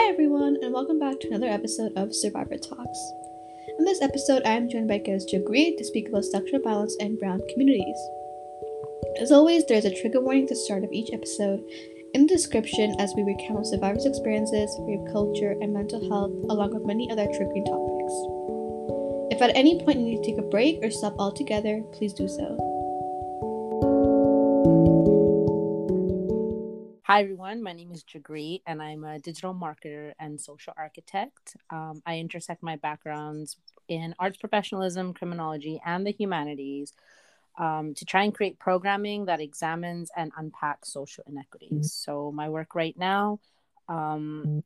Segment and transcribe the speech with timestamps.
[0.00, 3.12] Hi, everyone, and welcome back to another episode of Survivor Talks.
[3.80, 7.18] In this episode, I am joined by guest Jagreet to speak about sexual violence in
[7.18, 7.98] brown communities.
[9.20, 11.64] As always, there's a trigger warning at the start of each episode
[12.14, 16.86] in the description as we recount survivors' experiences, rape culture, and mental health, along with
[16.86, 18.14] many other triggering topics.
[19.34, 22.28] If at any point you need to take a break or stop altogether, please do
[22.28, 22.67] so.
[27.10, 27.62] Hi, everyone.
[27.62, 31.56] My name is Jagreet, and I'm a digital marketer and social architect.
[31.70, 33.56] Um, I intersect my backgrounds
[33.88, 36.92] in arts professionalism, criminology, and the humanities
[37.58, 41.70] um, to try and create programming that examines and unpacks social inequities.
[41.70, 41.82] Mm-hmm.
[41.84, 43.40] So, my work right now
[43.88, 44.62] um,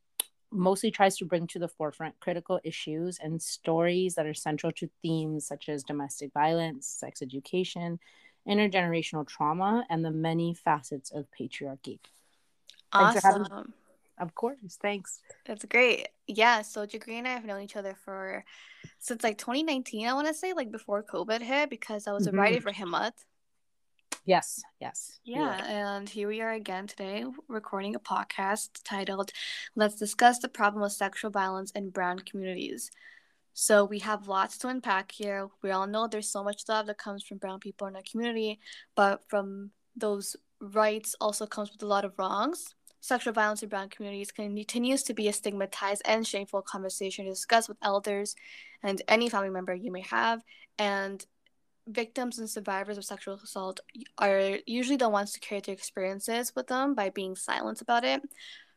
[0.51, 4.91] mostly tries to bring to the forefront critical issues and stories that are central to
[5.01, 8.01] themes such as domestic violence, sex education,
[8.49, 12.01] intergenerational trauma, and the many facets of patriarchy.
[12.93, 13.73] Awesome.
[14.19, 14.79] Of course.
[14.81, 15.21] Thanks.
[15.47, 16.09] That's great.
[16.27, 16.63] Yeah.
[16.63, 18.45] So Jagreet and I have known each other for
[18.99, 22.39] since like 2019, I want to say, like before COVID hit, because I was mm-hmm.
[22.39, 23.13] a writer for Himmat.
[24.25, 24.63] Yes.
[24.81, 25.19] Yes.
[25.25, 25.59] Yeah.
[25.59, 25.97] yeah.
[25.97, 29.33] And here we are again today recording a podcast titled
[29.75, 32.91] Let's Discuss the Problem of Sexual Violence in Brown Communities.
[33.55, 35.49] So we have lots to unpack here.
[35.63, 38.61] We all know there's so much love that comes from brown people in our community,
[38.95, 42.75] but from those rights also comes with a lot of wrongs.
[43.03, 47.69] Sexual violence in brown communities continues to be a stigmatized and shameful conversation to discuss
[47.69, 48.37] with elders
[48.81, 50.41] and any family member you may have.
[50.79, 51.27] And
[51.89, 53.81] victims and survivors of sexual assault
[54.19, 58.23] are usually the ones to carry their experiences with them by being silent about it.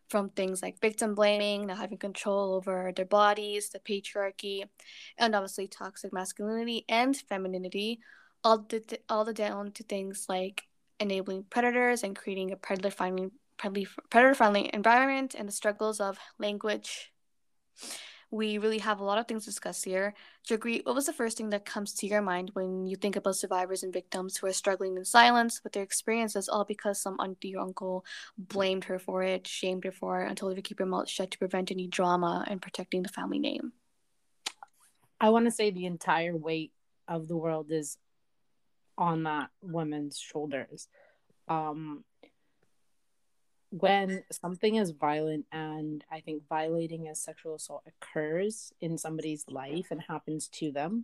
[0.10, 4.64] From things like victim blaming, not having control over their bodies, the patriarchy,
[5.20, 8.00] and obviously toxic masculinity and femininity,
[8.44, 10.64] all the, all the down to things like
[11.00, 17.12] enabling predators and creating a predator friendly predator friendly environment and the struggles of language.
[18.32, 20.14] We really have a lot of things to discuss here.
[20.50, 23.36] Jagreet, what was the first thing that comes to your mind when you think about
[23.36, 27.56] survivors and victims who are struggling in silence with their experiences, all because some auntie
[27.56, 28.04] or uncle
[28.38, 31.08] blamed her for it, shamed her for it, and told her to keep her mouth
[31.08, 33.74] shut to prevent any drama and protecting the family name?
[35.22, 36.74] I want to say the entire weight
[37.08, 37.98] of the world is
[38.98, 40.88] on that woman's shoulders.
[41.48, 42.04] Um,
[43.80, 49.88] when something is violent and I think violating as sexual assault occurs in somebody's life
[49.92, 51.04] and happens to them,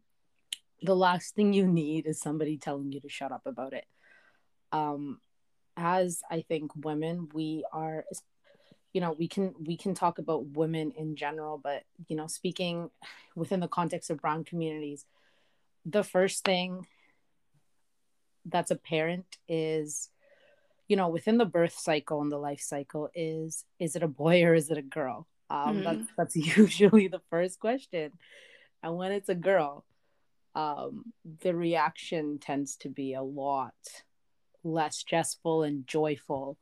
[0.81, 3.85] the last thing you need is somebody telling you to shut up about it.
[4.71, 5.19] Um,
[5.75, 8.05] as I think women, we are,
[8.93, 12.89] you know, we can we can talk about women in general, but you know, speaking
[13.35, 15.05] within the context of brown communities,
[15.85, 16.87] the first thing
[18.45, 20.09] that's apparent is
[20.91, 24.43] you know within the birth cycle and the life cycle is is it a boy
[24.43, 25.25] or is it a girl?
[25.49, 25.83] Um mm-hmm.
[25.83, 28.11] that's that's usually the first question.
[28.83, 29.85] And when it's a girl
[30.53, 31.13] um
[31.43, 33.73] the reaction tends to be a lot
[34.65, 36.57] less stressful and joyful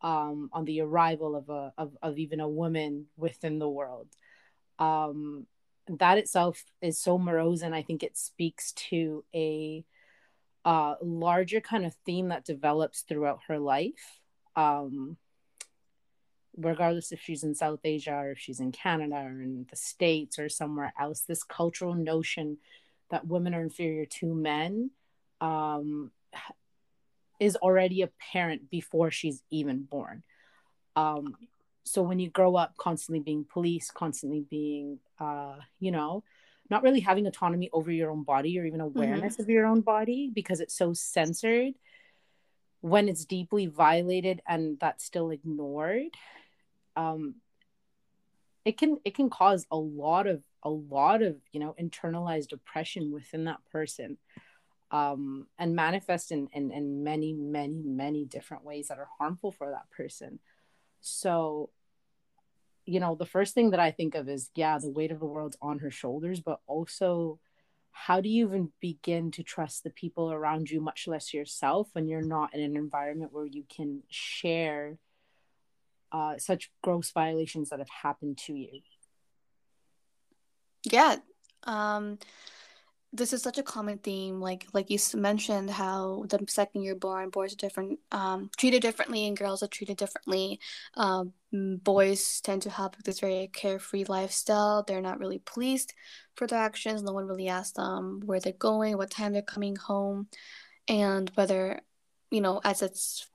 [0.00, 4.08] um on the arrival of a of, of even a woman within the world.
[4.78, 5.46] Um
[5.98, 9.82] that itself is so morose and i think it speaks to a
[10.68, 14.20] uh, larger kind of theme that develops throughout her life.
[14.54, 15.16] Um,
[16.58, 20.38] regardless if she's in South Asia or if she's in Canada or in the States
[20.38, 22.58] or somewhere else, this cultural notion
[23.10, 24.90] that women are inferior to men
[25.40, 26.10] um,
[27.40, 30.22] is already apparent before she's even born.
[30.96, 31.34] Um,
[31.84, 36.24] so when you grow up constantly being policed, constantly being, uh, you know,
[36.70, 39.42] not really having autonomy over your own body or even awareness mm-hmm.
[39.42, 41.74] of your own body because it's so censored
[42.80, 46.14] when it's deeply violated and that's still ignored
[46.96, 47.34] um
[48.64, 53.10] it can it can cause a lot of a lot of you know internalized oppression
[53.12, 54.18] within that person
[54.90, 59.70] um and manifest in, in in many many many different ways that are harmful for
[59.70, 60.38] that person
[61.00, 61.70] so
[62.88, 65.26] you know, the first thing that I think of is, yeah, the weight of the
[65.26, 67.38] world's on her shoulders, but also
[67.90, 72.08] how do you even begin to trust the people around you, much less yourself, when
[72.08, 74.96] you're not in an environment where you can share
[76.12, 78.80] uh, such gross violations that have happened to you?
[80.84, 81.16] Yeah.
[81.64, 82.18] Um,
[83.12, 87.30] this is such a common theme like like you mentioned how the second you're born
[87.30, 90.60] boys are different um, treated differently and girls are treated differently.
[90.94, 94.84] Um, boys tend to have this very carefree lifestyle.
[94.86, 95.94] They're not really policed
[96.34, 97.02] for their actions.
[97.02, 100.28] No one really asks them where they're going what time they're coming home.
[100.86, 101.80] And whether
[102.30, 103.26] you know as it's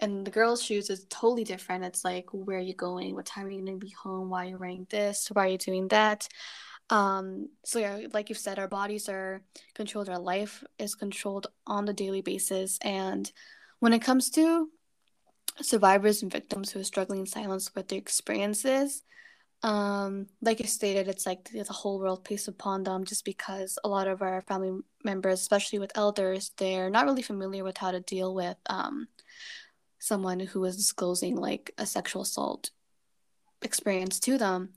[0.00, 1.84] in the girls' shoes is totally different.
[1.84, 4.50] It's like where are you going, what time are you gonna be home, why are
[4.50, 6.28] you wearing this, why are you doing that.
[6.88, 9.42] Um, so yeah, like you've said, our bodies are
[9.74, 13.30] controlled, our life is controlled on the daily basis, and
[13.80, 14.68] when it comes to
[15.62, 19.02] survivors and victims who are struggling in silence with their experiences,
[19.62, 23.88] um, like you stated, it's like the whole world pays upon them just because a
[23.88, 28.00] lot of our family members, especially with elders, they're not really familiar with how to
[28.00, 29.08] deal with um,
[29.98, 32.70] someone who is disclosing like a sexual assault
[33.62, 34.70] experience to them.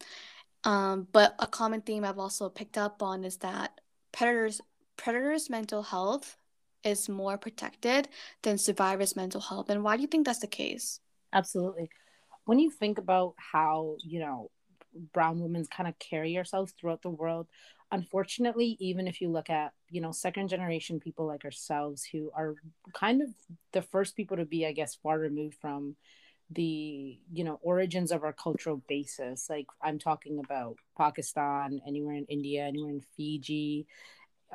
[0.64, 3.80] Um, but a common theme I've also picked up on is that
[4.12, 4.62] predators
[4.98, 6.36] predators' mental health
[6.84, 8.10] is more protected
[8.44, 9.70] than survivors' mental health.
[9.70, 11.00] And why do you think that's the case?
[11.34, 11.90] Absolutely.
[12.46, 14.50] When you think about how, you know,
[15.14, 17.48] brown women kind of carry ourselves throughout the world
[17.92, 22.56] unfortunately even if you look at you know second generation people like ourselves who are
[22.94, 23.30] kind of
[23.72, 25.96] the first people to be i guess far removed from
[26.52, 29.50] the you know origins of our cultural basis.
[29.50, 33.86] Like i'm talking about pakistan anywhere in india anywhere in fiji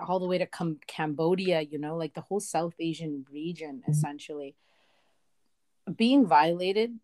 [0.09, 3.91] all the way to come cambodia you know like the whole south asian region mm-hmm.
[3.91, 4.55] essentially.
[5.97, 6.99] Being violated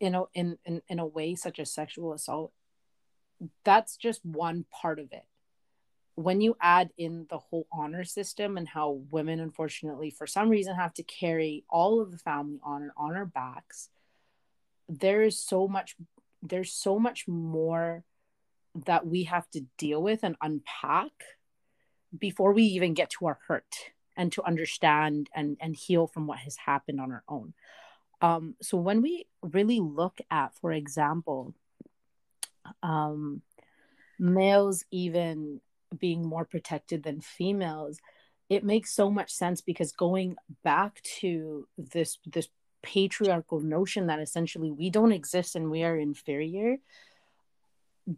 [0.00, 2.52] you know in, in in a way such as sexual assault
[3.64, 5.24] that's just one part of it
[6.18, 10.74] when you add in the whole honor system and how women unfortunately for some reason
[10.74, 13.88] have to carry all of the family honor on our backs
[14.88, 15.94] there is so much
[16.42, 18.02] there's so much more
[18.86, 21.12] that we have to deal with and unpack
[22.16, 23.76] before we even get to our hurt
[24.16, 27.54] and to understand and and heal from what has happened on our own.
[28.20, 31.54] Um, so when we really look at, for example,
[32.82, 33.42] um,
[34.18, 35.60] males even
[35.96, 37.98] being more protected than females,
[38.48, 42.48] it makes so much sense because going back to this this
[42.82, 46.76] patriarchal notion that essentially we don't exist and we are inferior,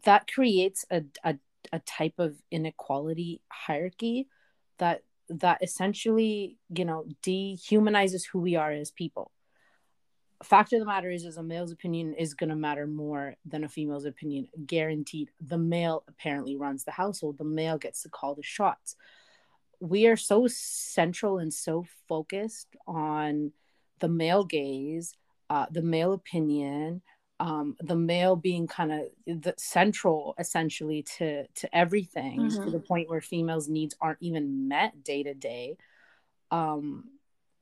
[0.05, 1.37] that creates a, a,
[1.73, 4.29] a type of inequality hierarchy
[4.79, 9.31] that that essentially you know dehumanizes who we are as people
[10.45, 13.65] fact of the matter is is a male's opinion is going to matter more than
[13.65, 14.49] a female's opinion.
[14.67, 17.39] Guaranteed the male apparently runs the household.
[17.39, 18.97] The male gets to call the shots.
[19.81, 23.53] We are so central and so focused on
[24.01, 25.15] the male gaze
[25.51, 27.03] uh, the male opinion
[27.41, 32.65] um, the male being kind of the central essentially to to everything mm-hmm.
[32.65, 35.77] to the point where females needs aren't even met day to day.
[36.51, 37.05] Um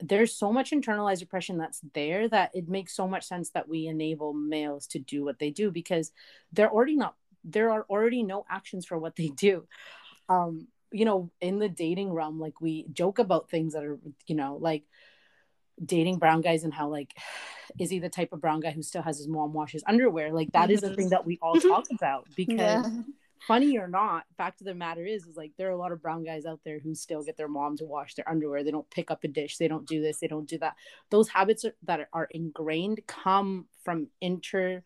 [0.01, 3.87] there's so much internalized oppression that's there that it makes so much sense that we
[3.87, 6.13] enable males to do what they do because
[6.53, 7.15] they're already not
[7.45, 9.67] there are already no actions for what they do.
[10.29, 14.35] Um you know in the dating realm like we joke about things that are you
[14.35, 14.85] know like
[15.85, 17.15] dating brown guys and how like
[17.79, 20.33] is he the type of brown guy who still has his mom wash his underwear
[20.33, 22.83] like that is a thing that we all talk about because yeah
[23.47, 26.03] funny or not, fact of the matter is, is like there are a lot of
[26.03, 28.65] brown guys out there who still get their mom to wash their underwear.
[28.65, 29.57] They don't pick up a dish.
[29.57, 30.19] They don't do this.
[30.19, 30.75] They don't do that.
[31.11, 34.83] Those habits are, that are ingrained come from inter,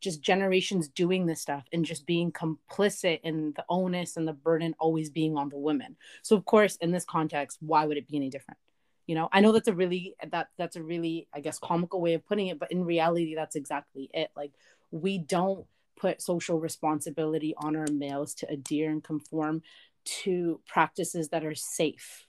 [0.00, 4.74] just generations doing this stuff and just being complicit in the onus and the burden
[4.78, 5.96] always being on the women.
[6.22, 8.58] So of course, in this context, why would it be any different?
[9.06, 12.14] You know, I know that's a really that that's a really I guess comical way
[12.14, 14.30] of putting it, but in reality, that's exactly it.
[14.36, 14.52] Like
[14.90, 19.62] we don't put social responsibility on our males to adhere and conform
[20.04, 22.26] to practices that are safe,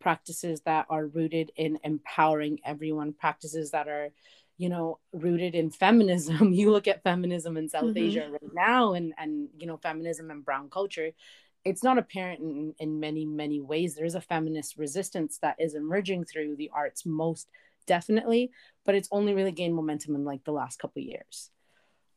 [0.00, 4.10] practices that are rooted in empowering everyone, practices that are,
[4.58, 6.52] you know, rooted in feminism.
[6.52, 7.98] you look at feminism in South mm-hmm.
[7.98, 11.10] Asia right now and and you know, feminism and brown culture.
[11.64, 13.94] It's not apparent in, in many, many ways.
[13.94, 17.48] There's a feminist resistance that is emerging through the arts most
[17.86, 18.50] definitely,
[18.84, 21.50] but it's only really gained momentum in like the last couple years.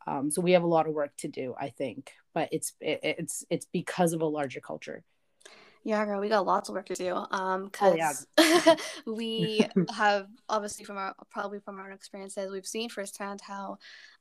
[0.07, 3.01] Um, so we have a lot of work to do, I think, but it's it,
[3.03, 5.03] it's it's because of a larger culture.
[5.83, 7.15] Yeah, girl, we got lots of work to do.
[7.31, 8.75] Um, because oh, yeah.
[9.05, 13.77] we have obviously from our probably from our experiences, we've seen firsthand how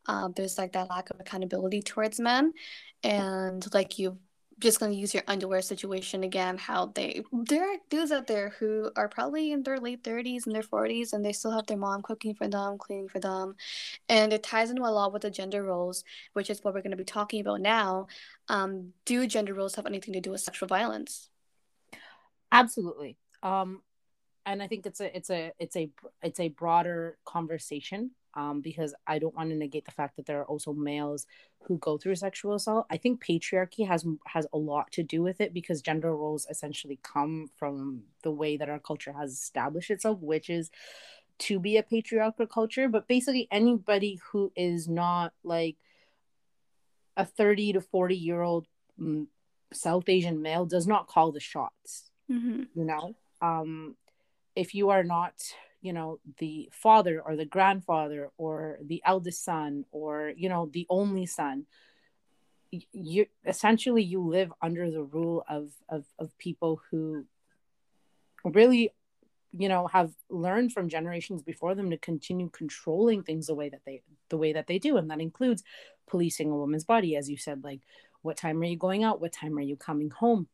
[0.07, 2.53] um, there's like that lack of accountability towards men,
[3.03, 4.19] and like you
[4.59, 8.91] just gonna use your underwear situation again how they there are dudes out there who
[8.97, 12.01] are probably in their late 30s and their 40s and they still have their mom
[12.03, 13.55] cooking for them cleaning for them
[14.09, 16.91] and it ties into a lot with the gender roles which is what we're going
[16.91, 18.07] to be talking about now.
[18.49, 21.29] Um, do gender roles have anything to do with sexual violence?
[22.53, 23.17] Absolutely.
[23.43, 23.83] Um,
[24.47, 25.91] and i think it's a it's a it's a
[26.23, 30.41] it's a broader conversation um, because I don't want to negate the fact that there
[30.41, 31.27] are also males
[31.63, 32.87] who go through sexual assault.
[32.91, 37.01] I think patriarchy has has a lot to do with it because gender roles essentially
[37.03, 40.71] come from the way that our culture has established itself, which is
[41.39, 45.77] to be a patriarchal culture but basically anybody who is not like
[47.17, 48.67] a 30 to 40 year old
[48.99, 49.27] mm,
[49.73, 52.63] south asian male does not call the shots Mm-hmm.
[52.75, 53.95] you know um
[54.57, 55.35] if you are not
[55.87, 60.87] you know the father or the grandfather or the eldest son or you know the
[60.91, 61.67] only son
[62.93, 67.25] you essentially you live under the rule of of of people who
[68.45, 68.91] really
[69.53, 73.85] you know have learned from generations before them to continue controlling things the way that
[73.85, 74.97] they the way that they do.
[74.97, 75.63] And that includes
[76.09, 77.81] policing a woman's body as you said like
[78.23, 79.21] what time are you going out?
[79.21, 80.49] What time are you coming home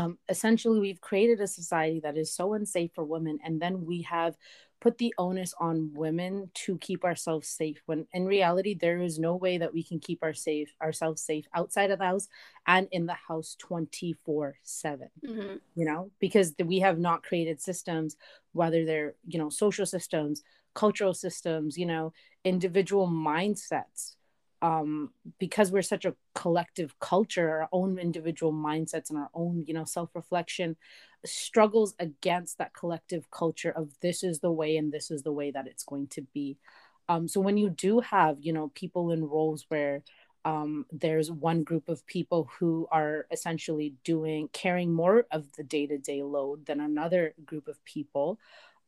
[0.00, 4.02] um, essentially we've created a society that is so unsafe for women and then we
[4.02, 4.36] have
[4.80, 9.36] put the onus on women to keep ourselves safe when in reality there is no
[9.36, 12.28] way that we can keep our safe ourselves safe outside of the house
[12.66, 15.56] and in the house 24 7 Mm-hmm.
[15.74, 18.16] you know because we have not created systems
[18.52, 20.42] whether they're you know social systems
[20.74, 22.12] cultural systems you know
[22.44, 24.14] individual mindsets
[24.62, 29.72] um because we're such a collective culture our own individual mindsets and our own you
[29.72, 30.76] know self-reflection
[31.24, 35.50] struggles against that collective culture of this is the way and this is the way
[35.50, 36.56] that it's going to be.
[37.08, 40.02] Um so when you do have you know people in roles where
[40.42, 46.22] um, there's one group of people who are essentially doing carrying more of the day-to-day
[46.22, 48.38] load than another group of people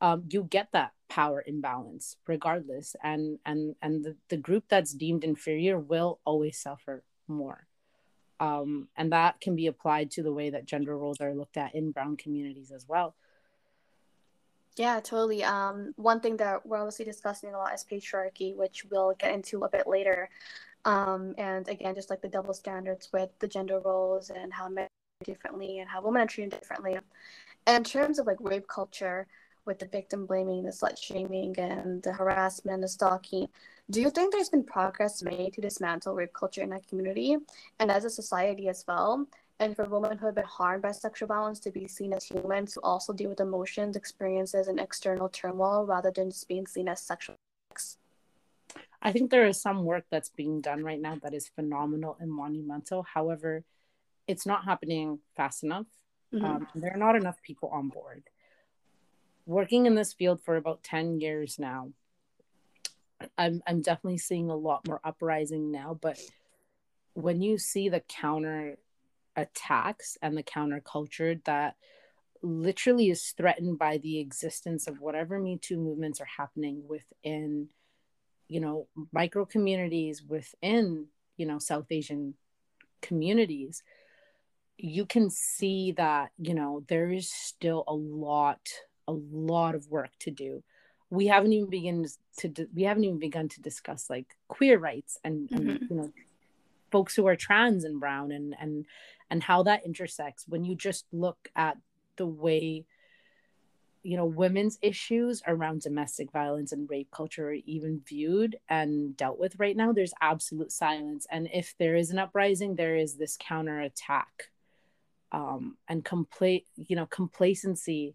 [0.02, 5.24] um, you get that power imbalance regardless and and and the, the group that's deemed
[5.24, 7.66] inferior will always suffer more
[8.40, 11.74] um, and that can be applied to the way that gender roles are looked at
[11.74, 13.14] in brown communities as well
[14.76, 15.44] Yeah, totally.
[15.44, 19.64] Um, one thing that we're obviously discussing a lot is patriarchy, which we'll get into
[19.64, 20.30] a bit later.
[20.86, 24.88] Um, and again, just like the double standards with the gender roles and how men
[25.24, 26.96] differently and how women are treated differently.
[27.66, 29.26] And in terms of like rape culture,
[29.64, 33.48] with the victim blaming, the slut shaming, and the harassment, and the stalking,
[33.90, 37.36] do you think there's been progress made to dismantle rape culture in that community
[37.78, 39.26] and as a society as well?
[39.60, 42.74] And for women who have been harmed by sexual violence to be seen as humans
[42.74, 47.00] who also deal with emotions, experiences, and external turmoil rather than just being seen as
[47.00, 47.36] sexual.
[49.00, 52.32] I think there is some work that's being done right now that is phenomenal and
[52.32, 53.02] monumental.
[53.02, 53.64] However,
[54.26, 55.86] it's not happening fast enough.
[56.32, 56.44] Mhm.
[56.44, 58.24] Um, there are not enough people on board.
[59.52, 61.90] Working in this field for about 10 years now,
[63.36, 65.98] I'm, I'm definitely seeing a lot more uprising now.
[66.00, 66.18] But
[67.12, 68.78] when you see the counter
[69.36, 71.76] attacks and the counterculture that
[72.42, 77.68] literally is threatened by the existence of whatever Me Too movements are happening within
[78.48, 81.06] you know micro communities within
[81.36, 82.34] you know south asian
[83.00, 83.82] communities
[84.76, 88.60] you can see that you know there is still a lot
[89.12, 90.62] a lot of work to do.
[91.10, 92.06] We haven't even begun
[92.38, 95.90] to we haven't even begun to discuss like queer rights and, and Mhm.
[95.90, 96.12] you know
[96.90, 98.86] folks who are trans and brown and and
[99.30, 100.46] and how that intersects.
[100.48, 101.76] When you just look at
[102.16, 102.84] the way
[104.02, 109.38] you know women's issues around domestic violence and rape culture are even viewed and dealt
[109.38, 111.26] with right now there's absolute silence.
[111.30, 114.50] And if there is an uprising there is this counterattack
[115.30, 118.14] um and complete you know complacency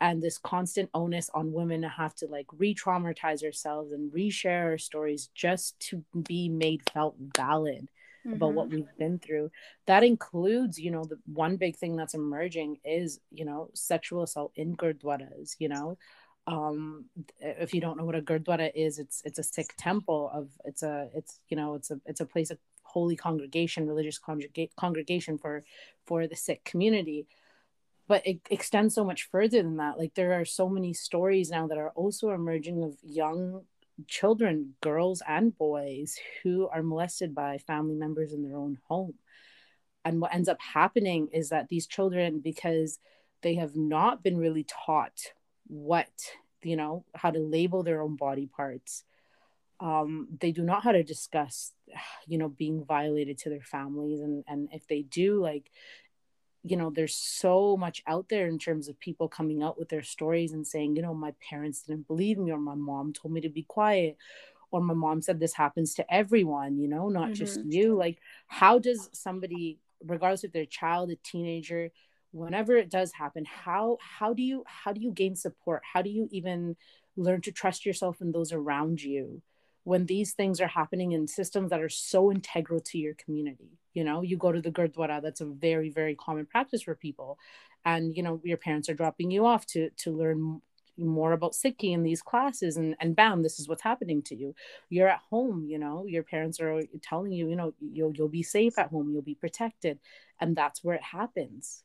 [0.00, 4.78] and this constant onus on women to have to like re-traumatize ourselves and reshare our
[4.78, 7.88] stories just to be made felt valid
[8.32, 9.50] about what we've been through.
[9.86, 14.52] That includes you know the one big thing that's emerging is you know sexual assault
[14.56, 15.98] in gurdwaras you know?
[16.46, 17.06] Um
[17.40, 20.82] if you don't know what a gurdwara is it's it's a sikh temple of it's
[20.82, 25.38] a it's you know it's a it's a place of holy congregation religious congrega- congregation
[25.38, 25.62] for
[26.06, 27.26] for the sikh community
[28.06, 31.66] but it extends so much further than that like there are so many stories now
[31.66, 33.62] that are also emerging of young
[34.08, 39.14] children, girls and boys, who are molested by family members in their own home.
[40.04, 42.98] And what ends up happening is that these children, because
[43.42, 45.32] they have not been really taught
[45.66, 46.10] what,
[46.62, 49.04] you know, how to label their own body parts,
[49.80, 51.72] um, they do not how to discuss,
[52.26, 54.20] you know, being violated to their families.
[54.20, 55.70] And, and if they do, like,
[56.64, 60.02] you know there's so much out there in terms of people coming out with their
[60.02, 63.40] stories and saying you know my parents didn't believe me or my mom told me
[63.40, 64.16] to be quiet
[64.70, 67.70] or my mom said this happens to everyone you know not just mm-hmm.
[67.70, 67.94] you.
[67.94, 71.90] Like how does somebody regardless if they're a child a teenager
[72.32, 75.82] whenever it does happen how how do you how do you gain support?
[75.92, 76.76] How do you even
[77.16, 79.42] learn to trust yourself and those around you
[79.84, 84.04] when these things are happening in systems that are so integral to your community you
[84.04, 87.38] know you go to the gurdwara that's a very very common practice for people.
[87.86, 90.60] And you know your parents are dropping you off to to learn
[90.96, 94.54] more about Sikhi in these classes and and bam this is what's happening to you.
[94.90, 98.42] You're at home you know your parents are telling you you know you'll you'll be
[98.42, 99.98] safe at home you'll be protected.
[100.40, 101.84] And that's where it happens.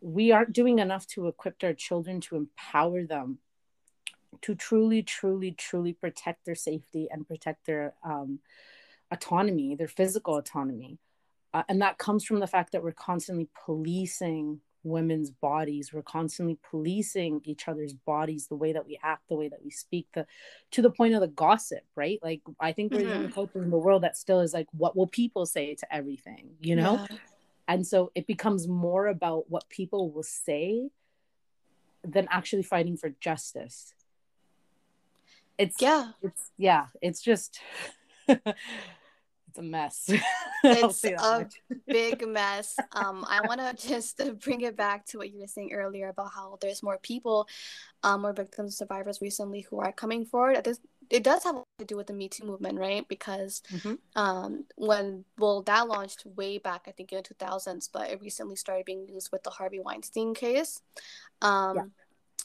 [0.00, 3.38] We aren't doing enough to equip our children to empower them
[4.40, 8.38] to truly truly truly protect their safety and protect their um,
[9.10, 10.98] autonomy their physical autonomy.
[11.54, 15.92] Uh, and that comes from the fact that we're constantly policing women's bodies.
[15.92, 19.70] We're constantly policing each other's bodies the way that we act the way that we
[19.70, 20.26] speak the
[20.72, 22.18] to the point of the gossip right?
[22.22, 23.12] Like i think we're mm-hmm.
[23.12, 26.50] only culture in the world that still is like what will people say to everything?
[26.60, 27.06] You know?
[27.10, 27.16] Yeah.
[27.68, 30.90] and so it becomes more about what people will say
[32.02, 33.94] than actually fighting for justice
[35.58, 37.60] it's yeah it's yeah it's just
[39.52, 40.10] it's a mess.
[40.64, 41.46] it's a
[41.86, 42.76] big mess.
[42.92, 46.30] Um, I want to just bring it back to what you were saying earlier about
[46.34, 47.46] how there's more people,
[48.02, 50.64] um, more victims, survivors recently who are coming forward.
[50.64, 50.80] This,
[51.10, 53.06] it does have to do with the Me Too movement, right?
[53.06, 53.94] Because mm-hmm.
[54.16, 58.56] um, when well, that launched way back, I think in the 2000s, but it recently
[58.56, 60.80] started being used with the Harvey Weinstein case.
[61.42, 61.82] Um, yeah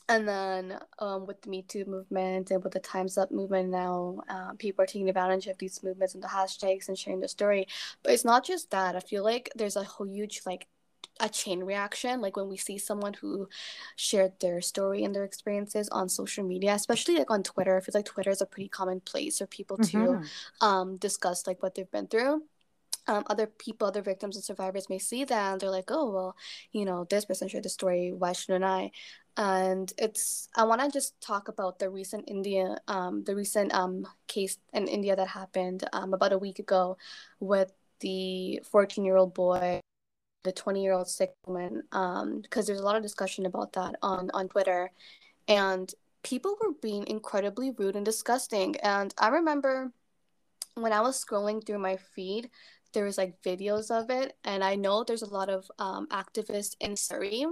[0.09, 4.21] and then um, with the Me Too movement and with the Time's Up movement now,
[4.29, 7.67] uh, people are taking advantage of these movements and the hashtags and sharing the story.
[8.03, 8.95] But it's not just that.
[8.95, 10.67] I feel like there's a whole huge like
[11.19, 13.49] a chain reaction like when we see someone who
[13.95, 17.93] shared their story and their experiences on social media especially like on twitter i feel
[17.95, 20.65] like twitter is a pretty common place for people to mm-hmm.
[20.65, 22.43] um, discuss like what they've been through
[23.07, 26.35] um, other people, other victims and survivors may see that and they're like, oh, well,
[26.73, 28.11] you know, this person shared the story.
[28.11, 28.91] Why shouldn't I?
[29.37, 34.07] And it's, I want to just talk about the recent India, um, the recent um,
[34.27, 36.97] case in India that happened um, about a week ago
[37.39, 39.79] with the 14 year old boy,
[40.43, 43.95] the 20 year old Sikh woman, because um, there's a lot of discussion about that
[44.01, 44.91] on, on Twitter.
[45.47, 48.75] And people were being incredibly rude and disgusting.
[48.77, 49.91] And I remember
[50.73, 52.49] when I was scrolling through my feed,
[52.93, 56.75] there was like videos of it and i know there's a lot of um, activists
[56.79, 57.45] in surrey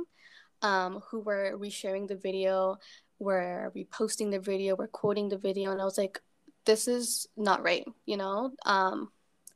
[0.65, 2.77] um, who were resharing the video
[3.19, 6.19] were reposting the video were quoting the video and i was like
[6.65, 9.09] this is not right you know um,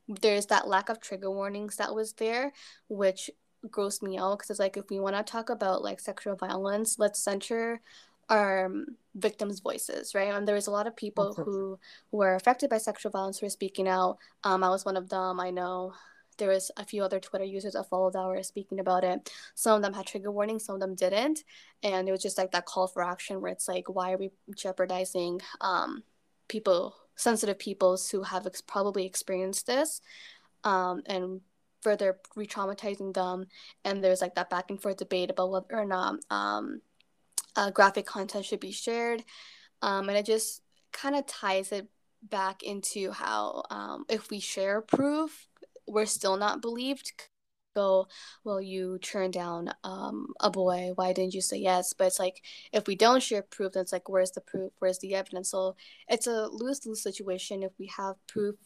[0.08, 2.52] there's that lack of trigger warnings that was there
[2.88, 3.28] which
[3.66, 6.98] grossed me out because it's like if we want to talk about like sexual violence
[6.98, 7.80] let's center
[8.30, 10.32] um, victims' voices, right?
[10.32, 11.80] And there was a lot of people who
[12.12, 14.18] were affected by sexual violence who were speaking out.
[14.44, 15.40] Um, I was one of them.
[15.40, 15.94] I know
[16.40, 19.30] there was a few other Twitter users I followed that were speaking about it.
[19.54, 21.44] Some of them had trigger warnings, some of them didn't,
[21.84, 24.30] and it was just like that call for action where it's like, why are we
[24.56, 26.02] jeopardizing um,
[26.48, 30.00] people, sensitive peoples who have ex- probably experienced this,
[30.64, 31.40] um, and
[31.82, 33.46] further re-traumatizing them?
[33.84, 36.80] And there's like that back and forth debate about whether or not um,
[37.54, 39.22] uh, graphic content should be shared.
[39.82, 41.86] Um, and it just kind of ties it
[42.22, 45.46] back into how um, if we share proof,
[45.90, 47.12] we're still not believed.
[47.76, 48.08] Go,
[48.42, 50.90] well, you turned down um, a boy.
[50.96, 51.92] Why didn't you say yes?
[51.92, 54.72] But it's like if we don't share proof, then it's like where's the proof?
[54.80, 55.50] Where's the evidence?
[55.50, 55.76] So
[56.08, 57.62] it's a lose lose situation.
[57.62, 58.56] If we have proof,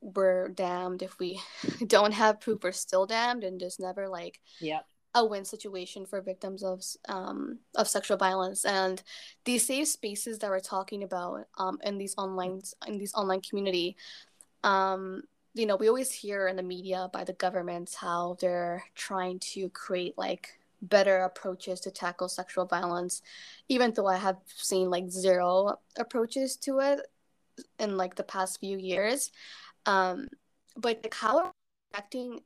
[0.00, 1.02] we're damned.
[1.02, 1.40] If we
[1.86, 4.80] don't have proof, we're still damned, and just never like yeah
[5.14, 9.02] a win situation for victims of um, of sexual violence and
[9.44, 13.96] these safe spaces that we're talking about um, in these online in these online community
[14.64, 15.22] um,
[15.58, 19.68] you know we always hear in the media by the governments how they're trying to
[19.70, 23.22] create like better approaches to tackle sexual violence
[23.68, 27.00] even though i have seen like zero approaches to it
[27.80, 29.32] in like the past few years
[29.86, 30.28] um,
[30.76, 31.50] but like how
[31.90, 32.40] protecting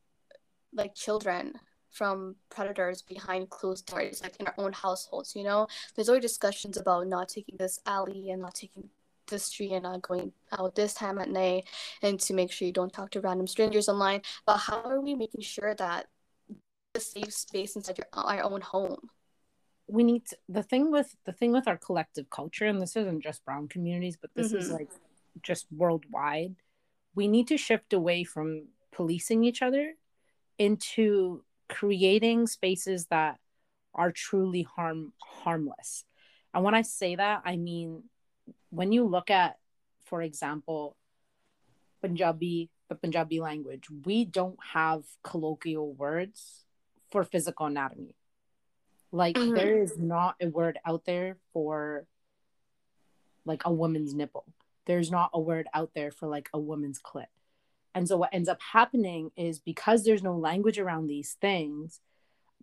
[0.72, 1.52] like children
[1.90, 5.36] from predators behind closed doors, like in our own households.
[5.36, 8.88] You know, there's always discussions about not taking this alley and not taking
[9.28, 11.64] this street and not going out this time at night,
[12.02, 14.22] and to make sure you don't talk to random strangers online.
[14.46, 16.06] But how are we making sure that
[16.94, 19.10] the safe space inside your our own home?
[19.88, 23.22] We need to, the thing with the thing with our collective culture, and this isn't
[23.22, 24.58] just brown communities, but this mm-hmm.
[24.58, 24.90] is like
[25.42, 26.56] just worldwide.
[27.14, 29.94] We need to shift away from policing each other
[30.58, 33.38] into creating spaces that
[33.94, 36.04] are truly harm harmless.
[36.54, 38.04] And when I say that, I mean
[38.72, 39.58] when you look at,
[40.06, 40.96] for example,
[42.00, 46.64] Punjabi, the Punjabi language, we don't have colloquial words
[47.10, 48.16] for physical anatomy.
[49.12, 49.54] Like mm-hmm.
[49.54, 52.06] there is not a word out there for
[53.44, 54.46] like a woman's nipple.
[54.86, 57.26] There's not a word out there for like a woman's clit.
[57.94, 62.00] And so what ends up happening is because there's no language around these things,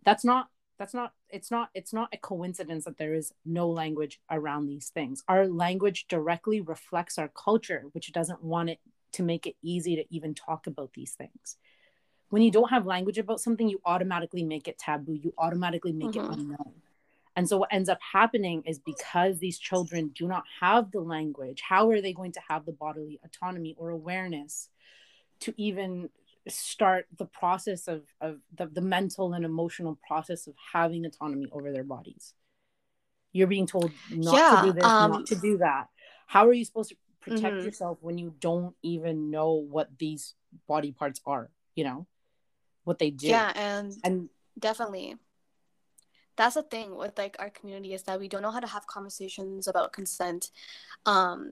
[0.04, 0.48] that's not
[0.80, 4.90] that's not it's not it's not a coincidence that there is no language around these
[4.90, 5.24] things.
[5.28, 8.80] Our language directly reflects our culture which doesn't want it
[9.12, 11.58] to make it easy to even talk about these things.
[12.30, 15.14] When you don't have language about something you automatically make it taboo.
[15.14, 16.32] You automatically make mm-hmm.
[16.32, 16.74] it unknown.
[17.36, 21.62] And so what ends up happening is because these children do not have the language
[21.62, 24.70] how are they going to have the bodily autonomy or awareness
[25.42, 26.10] to even
[26.48, 31.72] start the process of, of the, the mental and emotional process of having autonomy over
[31.72, 32.34] their bodies.
[33.32, 35.88] You're being told not yeah, to do this um, not to do that.
[36.26, 37.66] How are you supposed to protect mm-hmm.
[37.66, 40.34] yourself when you don't even know what these
[40.68, 41.50] body parts are
[41.80, 42.06] you know?
[42.84, 43.28] What they do.
[43.28, 45.16] Yeah and and definitely.
[46.36, 48.86] That's the thing with like our community is that we don't know how to have
[48.88, 50.52] conversations about consent.
[51.06, 51.52] Um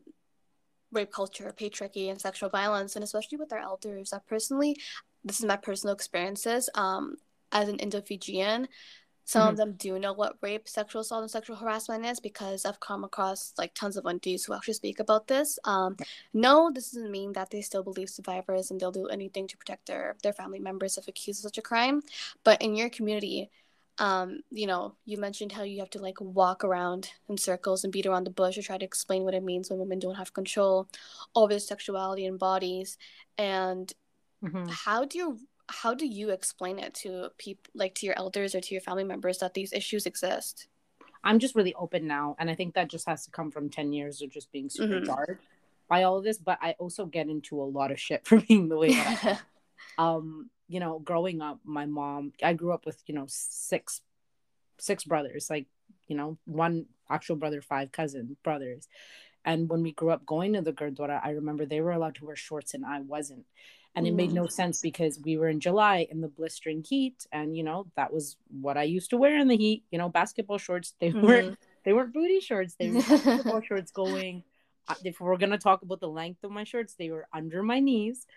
[0.92, 4.12] rape culture, patriarchy, and sexual violence, and especially with our elders.
[4.12, 4.78] That personally,
[5.24, 6.70] this is my personal experiences.
[6.76, 7.18] Um,
[7.52, 8.68] as an Indo-Fijian,
[9.28, 9.50] some mm-hmm.
[9.50, 13.04] of them do know what rape, sexual assault, and sexual harassment is because I've come
[13.04, 15.60] across like tons of aunties who actually speak about this.
[15.66, 15.98] Um,
[16.34, 19.88] no, this doesn't mean that they still believe survivors and they'll do anything to protect
[19.88, 22.04] their their family members if accused of such a crime.
[22.46, 23.50] But in your community,
[24.00, 27.92] um, you know, you mentioned how you have to like walk around in circles and
[27.92, 30.34] beat around the bush to try to explain what it means when women don't have
[30.34, 30.88] control
[31.36, 32.98] over their sexuality and bodies.
[33.38, 33.92] And
[34.44, 34.68] mm-hmm.
[34.70, 38.62] how do you how do you explain it to people like to your elders or
[38.62, 40.68] to your family members that these issues exist?
[41.24, 43.92] I'm just really open now, and I think that just has to come from ten
[43.92, 45.34] years of just being super mm-hmm.
[45.90, 46.38] by all of this.
[46.38, 49.30] But I also get into a lot of shit for being the way that I
[49.32, 49.38] am.
[49.98, 54.02] um you know, growing up, my mom, I grew up with, you know, six,
[54.78, 55.66] six brothers, like,
[56.08, 58.88] you know, one actual brother, five cousin brothers.
[59.46, 62.26] And when we grew up going to the Gurdwara, I remember they were allowed to
[62.26, 63.46] wear shorts and I wasn't.
[63.96, 64.52] And it made no mm.
[64.52, 67.26] sense because we were in July in the blistering heat.
[67.32, 70.08] And, you know, that was what I used to wear in the heat, you know,
[70.08, 70.94] basketball shorts.
[71.00, 71.26] They mm-hmm.
[71.26, 72.76] weren't, they weren't booty shorts.
[72.76, 74.44] They were basketball shorts going.
[75.04, 77.80] If we're going to talk about the length of my shorts, they were under my
[77.80, 78.28] knees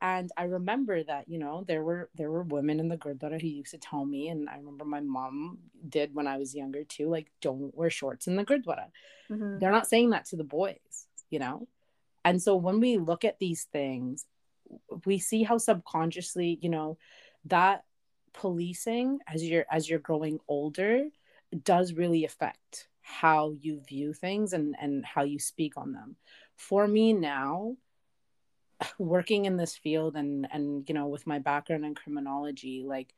[0.00, 3.48] and i remember that you know there were there were women in the gurdwara who
[3.48, 7.08] used to tell me and i remember my mom did when i was younger too
[7.08, 8.86] like don't wear shorts in the gurdwara
[9.30, 9.58] mm-hmm.
[9.58, 11.66] they're not saying that to the boys you know?
[12.24, 14.24] And so when we look at these things
[15.04, 16.96] we see how subconsciously you know
[17.44, 17.84] that
[18.32, 21.04] policing as you're as you're growing older
[21.62, 26.16] does really affect how you view things and and how you speak on them.
[26.56, 27.76] For me now
[28.98, 33.14] working in this field and and you know with my background in criminology like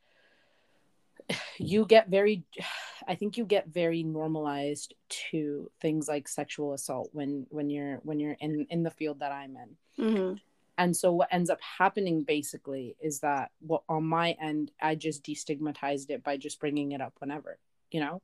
[1.57, 2.43] you get very
[3.07, 8.19] i think you get very normalized to things like sexual assault when when you're when
[8.19, 10.33] you're in in the field that i'm in mm-hmm.
[10.77, 15.23] and so what ends up happening basically is that what on my end i just
[15.23, 17.57] destigmatized it by just bringing it up whenever
[17.91, 18.21] you know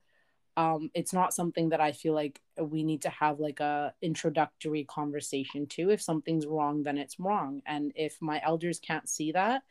[0.55, 4.83] um, it's not something that I feel like we need to have like a introductory
[4.83, 5.89] conversation to.
[5.89, 7.61] If something's wrong, then it's wrong.
[7.65, 9.63] And if my elders can't see that,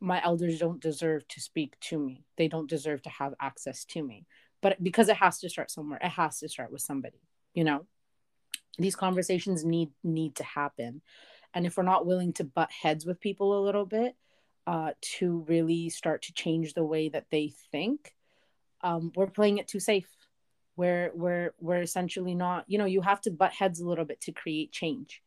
[0.00, 2.24] my elders don't deserve to speak to me.
[2.36, 4.26] They don't deserve to have access to me.
[4.60, 7.22] But because it has to start somewhere, it has to start with somebody,
[7.54, 7.86] you know?
[8.76, 11.02] These conversations need need to happen.
[11.54, 14.14] And if we're not willing to butt heads with people a little bit,
[14.66, 18.14] uh, to really start to change the way that they think,
[18.82, 20.08] um, we're playing it too safe.
[20.76, 24.20] Where we're we're essentially not you know you have to butt heads a little bit
[24.22, 25.22] to create change.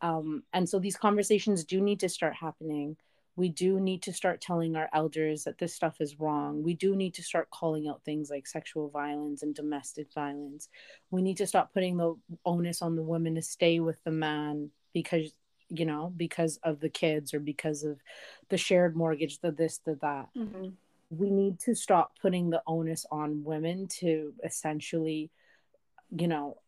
[0.00, 2.96] Um, and so these conversations do need to start happening.
[3.36, 6.62] We do need to start telling our elders that this stuff is wrong.
[6.62, 10.68] We do need to start calling out things like sexual violence and domestic violence.
[11.10, 12.14] We need to stop putting the
[12.46, 15.32] onus on the women to stay with the man because
[15.68, 17.98] you know because of the kids or because of
[18.48, 20.28] the shared mortgage the this the that.
[20.36, 20.70] Mm-hmm
[21.10, 25.30] we need to stop putting the onus on women to essentially,
[26.16, 26.58] you know,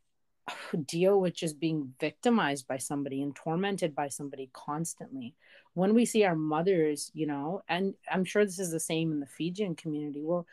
[0.87, 5.35] deal with just being victimized by somebody and tormented by somebody constantly.
[5.75, 9.21] When we see our mothers, you know, and I'm sure this is the same in
[9.21, 10.23] the Fijian community.
[10.23, 10.47] Well,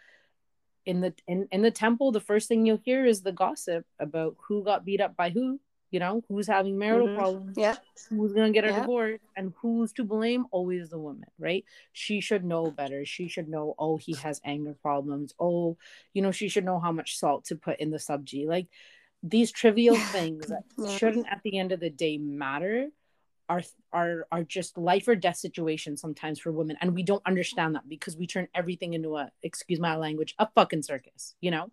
[0.85, 4.37] in the in, in the temple, the first thing you'll hear is the gossip about
[4.47, 5.59] who got beat up by who,
[5.91, 7.17] you know who's having marital mm-hmm.
[7.17, 7.75] problems yeah.
[8.09, 8.81] who's gonna get a yeah.
[8.81, 10.45] divorce and who's to blame?
[10.51, 11.65] Always the woman right?
[11.93, 13.05] She should know better.
[13.05, 15.33] She should know oh he has anger problems.
[15.39, 15.77] Oh
[16.13, 18.67] you know she should know how much salt to put in the sabji like
[19.23, 20.95] these trivial things that yeah.
[20.97, 22.89] shouldn't at the end of the day matter
[23.49, 26.77] are are are just life or death situations sometimes for women.
[26.79, 30.47] And we don't understand that because we turn everything into a excuse my language a
[30.55, 31.71] fucking circus you know?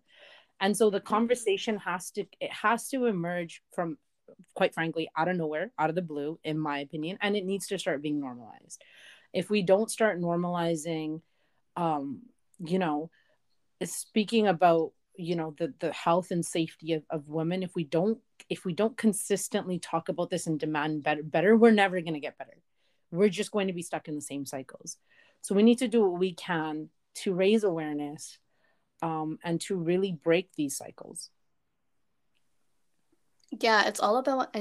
[0.59, 3.97] And so the conversation has to it has to emerge from
[4.53, 7.67] quite frankly out of nowhere out of the blue in my opinion and it needs
[7.67, 8.81] to start being normalized.
[9.33, 11.21] If we don't start normalizing
[11.75, 12.21] um
[12.59, 13.09] you know
[13.83, 18.19] speaking about you know the the health and safety of, of women if we don't
[18.49, 22.19] if we don't consistently talk about this and demand better better we're never going to
[22.19, 22.57] get better.
[23.11, 24.97] We're just going to be stuck in the same cycles.
[25.41, 26.89] So we need to do what we can
[27.23, 28.37] to raise awareness
[29.01, 31.29] um, and to really break these cycles
[33.59, 34.55] yeah it's all about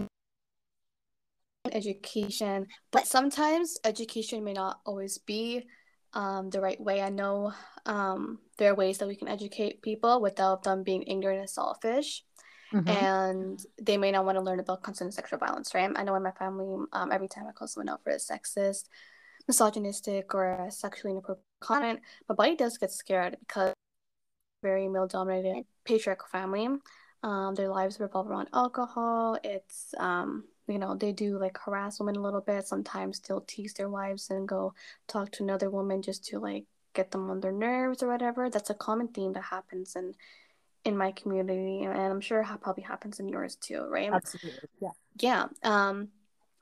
[1.73, 5.67] education but sometimes education may not always be
[6.17, 7.03] um, the right way.
[7.03, 7.53] I know
[7.85, 12.25] um, there are ways that we can educate people without them being ignorant and selfish.
[12.73, 12.89] Mm-hmm.
[12.89, 15.91] And they may not want to learn about consent and sexual violence, right?
[15.95, 18.89] I know in my family, um, every time I call someone out for a sexist,
[19.47, 23.73] misogynistic, or sexually inappropriate comment, my body does get scared because
[24.63, 26.69] very male dominated patriarchal family.
[27.23, 29.39] Um, their lives revolve around alcohol.
[29.43, 33.73] It's um, you know they do like harass women a little bit sometimes they'll tease
[33.75, 34.75] their wives and go
[35.07, 38.51] talk to another woman just to like get them on their nerves or whatever.
[38.51, 40.15] That's a common theme that happens in
[40.85, 44.13] in my community and i'm sure it probably happens in yours too right?
[44.13, 44.91] Absolutely yeah.
[45.19, 46.09] Yeah um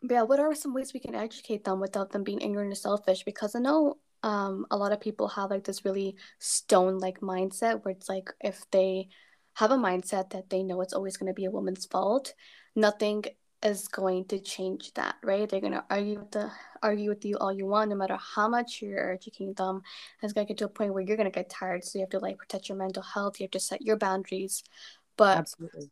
[0.02, 2.78] but yeah what are some ways we can educate them without them being ignorant and
[2.78, 3.22] selfish?
[3.24, 7.84] Because i know um a lot of people have like this really stone like mindset
[7.84, 9.08] where it's like if they
[9.54, 12.34] have a mindset that they know it's always going to be a woman's fault
[12.76, 13.24] nothing
[13.64, 15.48] is going to change that, right?
[15.48, 16.50] They're gonna argue with the
[16.82, 19.80] argue with you all you want, no matter how much you're educating them.
[20.22, 21.82] It's gonna get to a point where you're gonna get tired.
[21.82, 23.40] So you have to like protect your mental health.
[23.40, 24.62] You have to set your boundaries.
[25.16, 25.90] But absolutely,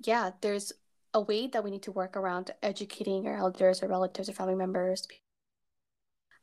[0.00, 0.72] yeah, there's
[1.14, 4.56] a way that we need to work around educating our elders or relatives or family
[4.56, 5.08] members,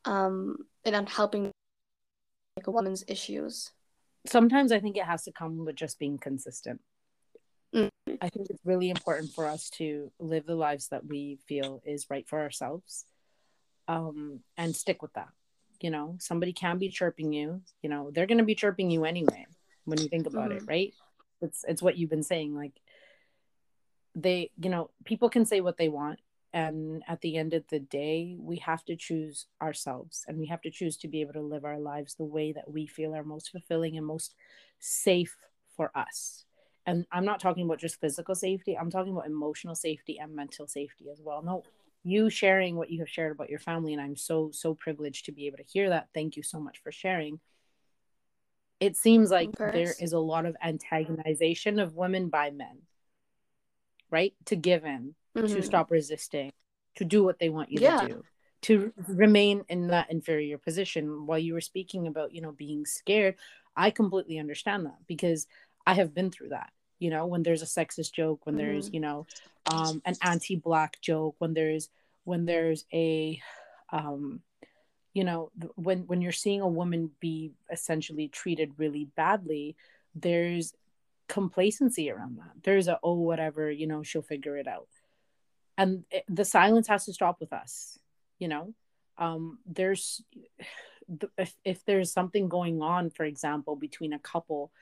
[0.04, 1.52] um, and on helping
[2.56, 3.70] like a woman's issues.
[4.26, 6.80] Sometimes I think it has to come with just being consistent.
[7.74, 8.14] Mm-hmm.
[8.20, 12.10] I think it's really important for us to live the lives that we feel is
[12.10, 13.06] right for ourselves
[13.88, 15.28] um, and stick with that.
[15.80, 19.04] You know, somebody can be chirping you, you know, they're going to be chirping you
[19.04, 19.46] anyway
[19.84, 20.58] when you think about mm-hmm.
[20.58, 20.94] it, right?
[21.40, 22.72] It's it's what you've been saying like
[24.14, 26.20] they, you know, people can say what they want
[26.52, 30.60] and at the end of the day, we have to choose ourselves and we have
[30.62, 33.24] to choose to be able to live our lives the way that we feel are
[33.24, 34.34] most fulfilling and most
[34.78, 35.36] safe
[35.76, 36.44] for us.
[36.84, 40.66] And i'm not talking about just physical safety i'm talking about emotional safety and mental
[40.66, 41.42] safety as well.
[41.42, 41.62] No
[42.04, 45.32] you sharing what you have shared about your family and i'm so so privileged to
[45.32, 46.08] be able to hear that.
[46.12, 47.38] Thank you so much for sharing.
[48.80, 52.82] It seems like there is a lot of antagonization of women by men
[54.10, 54.34] right?
[54.46, 55.46] To give in mm-hmm.
[55.46, 56.52] to stop resisting
[56.96, 58.00] to do what they want you yeah.
[58.00, 58.24] to do
[58.62, 63.34] to remain in that inferior position while you were speaking about you know being scared
[63.76, 65.46] i completely understand that because
[65.86, 66.72] I have been through that.
[66.98, 68.94] You know, when there's a sexist joke, when there's mm-hmm.
[68.94, 69.26] you know,
[69.72, 71.88] um, an anti-black joke, when there's
[72.24, 73.40] when there's a,
[73.90, 74.40] um,
[75.12, 79.74] you know, when when you're seeing a woman be essentially treated really badly,
[80.14, 80.74] there's
[81.28, 82.52] complacency around that.
[82.62, 84.88] There's a oh whatever, you know, she'll figure it out,
[85.78, 87.98] and the silence has to stop with us.
[88.38, 88.74] You know,
[89.18, 90.22] um, there's
[91.38, 94.72] if if there's something going on, for example, between a couple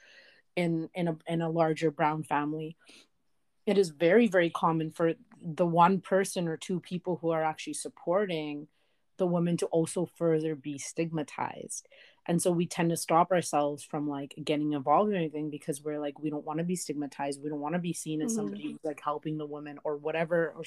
[0.57, 2.77] in in a in a larger brown family
[3.67, 7.75] it is very very common for the one person or two people who are actually
[7.75, 8.67] supporting
[9.19, 11.87] the woman to also further be stigmatized
[12.27, 15.99] and so we tend to stop ourselves from like getting involved in anything because we're
[15.99, 18.37] like we don't want to be stigmatized we don't want to be seen as mm-hmm.
[18.37, 20.65] somebody who's like helping the woman or whatever or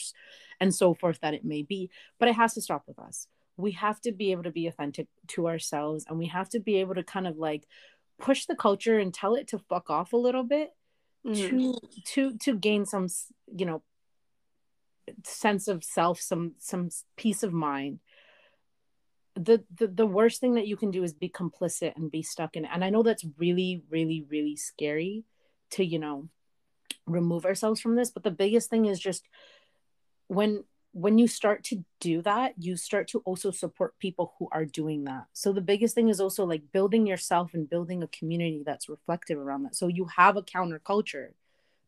[0.59, 1.89] and so forth that it may be
[2.19, 5.07] but it has to stop with us we have to be able to be authentic
[5.27, 7.67] to ourselves and we have to be able to kind of like
[8.19, 10.71] push the culture and tell it to fuck off a little bit
[11.25, 11.57] mm-hmm.
[11.57, 13.07] to to to gain some
[13.55, 13.81] you know
[15.23, 17.99] sense of self some some peace of mind
[19.35, 22.55] the, the the worst thing that you can do is be complicit and be stuck
[22.55, 25.23] in it and i know that's really really really scary
[25.71, 26.29] to you know
[27.07, 29.27] remove ourselves from this but the biggest thing is just
[30.27, 34.63] when when you start to do that, you start to also support people who are
[34.63, 35.25] doing that.
[35.33, 39.39] So the biggest thing is also like building yourself and building a community that's reflective
[39.39, 39.75] around that.
[39.75, 41.29] So you have a counterculture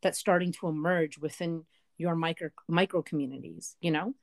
[0.01, 1.65] that's starting to emerge within
[1.97, 4.15] your micro micro communities, you know?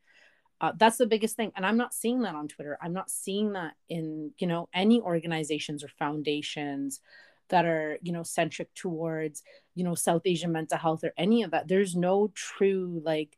[0.62, 1.52] Uh, that's the biggest thing.
[1.56, 2.78] And i'm not seeing that on twitter.
[2.80, 7.00] I'm not seeing that in you know any organizations or foundations
[7.48, 9.42] that are you know centric towards
[9.74, 11.68] you know south asian mental health or any of that.
[11.68, 13.36] There's no true like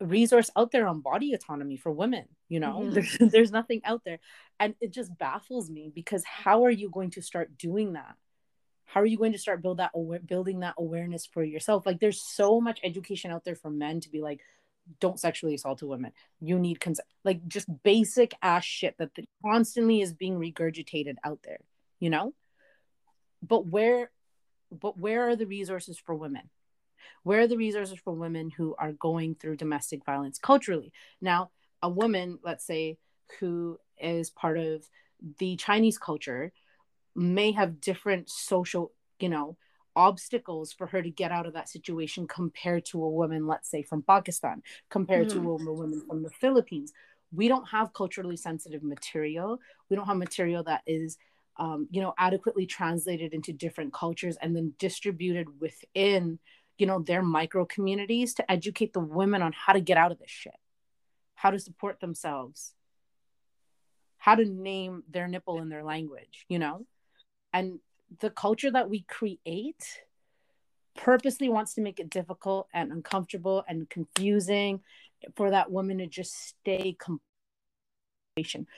[0.00, 2.80] resource out there on body autonomy for women you know?
[2.80, 2.92] Mm-hmm.
[2.92, 4.18] there's, there's nothing out there.
[4.58, 8.14] And it just baffles me because how are you going to start doing that?
[8.84, 9.92] How are you going to start build that
[10.26, 11.84] building that awareness for yourself?
[11.84, 14.40] Like there's so much education out there for men to be like
[15.00, 16.12] don't sexually assault a woman.
[16.40, 19.10] You need consent like just basic ass shit that
[19.44, 21.58] constantly is being regurgitated out there
[21.98, 22.34] you know?
[23.42, 24.10] But where
[24.70, 26.50] but where are the resources for women?
[27.22, 30.92] Where are the resources for women who are going through domestic violence culturally?
[31.20, 31.50] Now
[31.82, 32.98] a woman let's say
[33.40, 34.84] who is part of
[35.38, 36.52] the chinese culture
[37.14, 39.56] may have different social you know
[39.96, 43.82] obstacles for her to get out of that situation compared to a woman let's say
[43.82, 45.42] from pakistan compared mm-hmm.
[45.42, 46.92] to a woman from the philippines.
[47.32, 49.58] We don't have culturally sensitive material.
[49.90, 51.18] We don't have material that is
[51.58, 56.38] um, you know adequately translated into different cultures and then distributed within
[56.78, 60.18] you know their micro communities to educate the women on how to get out of
[60.18, 60.54] this shit
[61.34, 62.74] how to support themselves
[64.18, 66.86] how to name their nipple in their language you know?
[67.52, 67.78] And
[68.20, 70.00] the culture that we create
[70.96, 74.80] purposely wants to make it difficult and uncomfortable and confusing
[75.34, 76.96] for that woman to just stay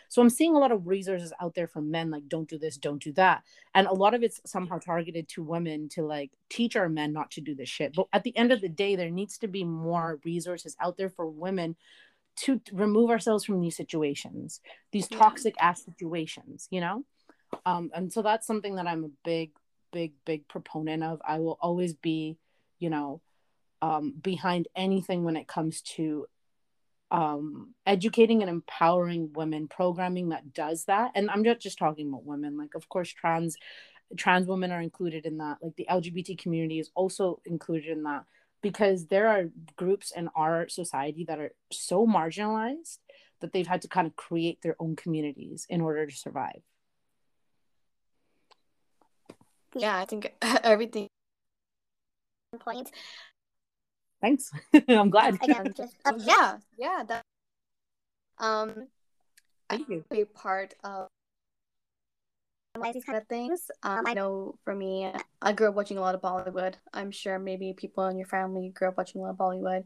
[0.09, 2.77] so I'm seeing a lot of resources out there for men like don't do this,
[2.77, 3.43] don't do that.
[3.75, 7.33] And a lot of it's somehow targeted to women to like teach our men not
[7.33, 7.95] to do this shit.
[7.97, 11.09] But at the end of the day, there needs to be more resources out there
[11.09, 11.75] for women
[12.43, 14.61] to remove ourselves from these situations,
[14.93, 17.05] these toxic ass situations, you know?
[17.65, 19.53] Um, and so that's something that I'm a big,
[19.93, 21.21] big, big proponent of.
[21.27, 22.39] I will always be,
[22.79, 23.21] you know,
[23.81, 26.27] um, behind anything when it comes to
[27.11, 31.11] um educating and empowering women programming that does that.
[31.15, 32.59] And i'm not just talking about women.
[32.59, 33.57] Like of course trans
[34.17, 35.57] trans women are included in that.
[35.63, 38.25] Like the lgbt community is also included in that
[38.61, 39.45] because there are
[39.77, 42.99] groups in our society that are so marginalized
[43.41, 46.61] that they've had to kind of create their own communities in order to survive
[49.75, 51.09] yeah i think everything.
[52.61, 52.91] Point
[54.21, 54.51] thanks.
[54.89, 55.35] I'm glad.
[55.43, 57.23] Again just, um, yeah yeah that
[58.39, 58.89] um
[59.69, 60.05] thank you.
[60.11, 61.09] a part of
[62.93, 63.71] these kind of things.
[63.83, 65.11] Um i know for me
[65.43, 66.75] i grew up watching a lot of bollywood.
[66.93, 69.85] I'm sure maybe people in your family grew up watching a lot of bollywood.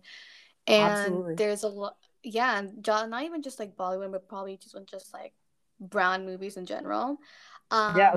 [0.66, 1.34] And Absolutely.
[1.34, 5.32] there's a lot yeah and not even just like bollywood but probably just just like
[5.80, 7.18] brown movies in general.
[7.70, 8.16] Um yeah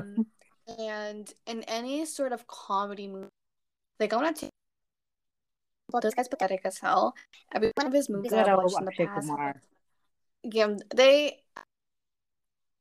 [0.78, 3.28] and in any sort of comedy movie
[4.00, 4.50] like i want to take
[5.92, 7.14] well, this guy's pathetic as hell.
[7.54, 9.30] Every one of his movies that I've watched in the past,
[10.42, 11.38] yeah, they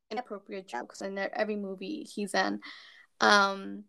[0.10, 2.62] inappropriate jokes in every movie he's in.
[3.22, 3.84] Um,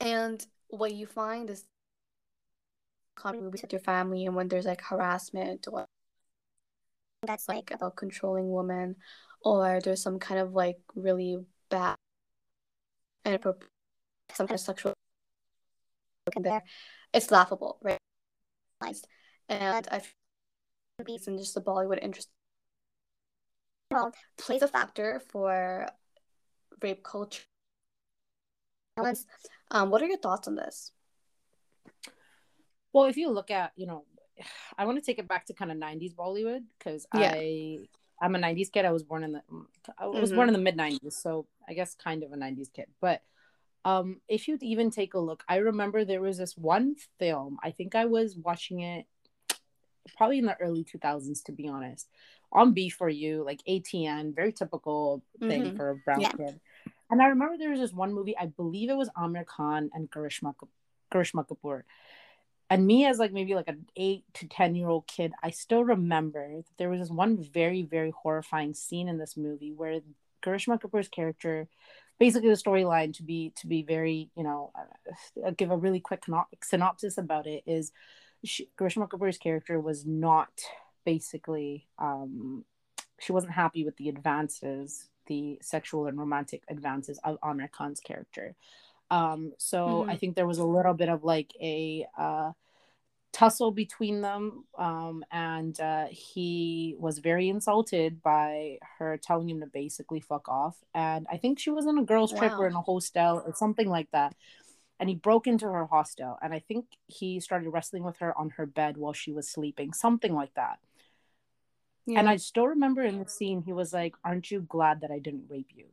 [0.00, 1.64] and what you find is
[3.16, 5.86] comedy movies with your family, and when there's like harassment or
[7.26, 8.96] that's like about controlling women,
[9.42, 11.38] or there's some kind of like really
[11.70, 11.96] bad
[13.28, 13.44] and
[14.32, 14.94] some kind of sexual
[16.40, 16.62] there,
[17.12, 17.98] it's laughable, right?
[19.48, 22.28] and I feel and just the Bollywood interest
[23.90, 25.88] well, plays a factor for
[26.82, 27.42] rape culture.
[29.70, 30.92] Um, what are your thoughts on this?
[32.92, 34.04] Well, if you look at, you know,
[34.78, 37.32] I want to take it back to kind of '90s Bollywood because yeah.
[37.34, 37.78] I
[38.20, 38.84] I'm a '90s kid.
[38.84, 39.42] I was born in the
[39.98, 40.36] I was mm-hmm.
[40.36, 42.86] born in the mid '90s, so I guess kind of a '90s kid.
[43.00, 43.22] But
[43.84, 47.58] um, if you'd even take a look, I remember there was this one film.
[47.62, 49.06] I think I was watching it
[50.16, 52.08] probably in the early 2000s, to be honest,
[52.52, 55.76] on B4U, like ATN, very typical thing mm-hmm.
[55.76, 56.32] for a brown yeah.
[56.32, 56.60] kid.
[57.10, 60.10] And I remember there was this one movie, I believe it was Aamir Khan and
[60.10, 60.54] Karisma,
[61.12, 61.82] Karisma Kapoor.
[62.70, 65.84] And me as like maybe like an eight to 10 year old kid, I still
[65.84, 70.00] remember that there was this one very, very horrifying scene in this movie where
[70.42, 71.68] Karisma Kapoor's character
[72.18, 74.72] basically the storyline to be to be very you know
[75.44, 76.24] uh, give a really quick
[76.62, 77.92] synopsis about it is
[78.44, 80.50] she, Karisma Kapoor's character was not
[81.04, 82.64] basically um,
[83.20, 88.56] she wasn't happy with the advances the sexual and romantic advances of Aamir Khan's character
[89.10, 90.10] um, so mm.
[90.10, 92.52] I think there was a little bit of like a uh,
[93.32, 99.66] tussle between them um, and uh, he was very insulted by her telling him to
[99.66, 102.38] basically fuck off and i think she was in a girls wow.
[102.38, 104.34] trip or in a hostel or something like that
[104.98, 108.50] and he broke into her hostel and i think he started wrestling with her on
[108.50, 110.78] her bed while she was sleeping something like that
[112.06, 112.18] yeah.
[112.18, 115.18] and i still remember in the scene he was like aren't you glad that i
[115.18, 115.84] didn't rape you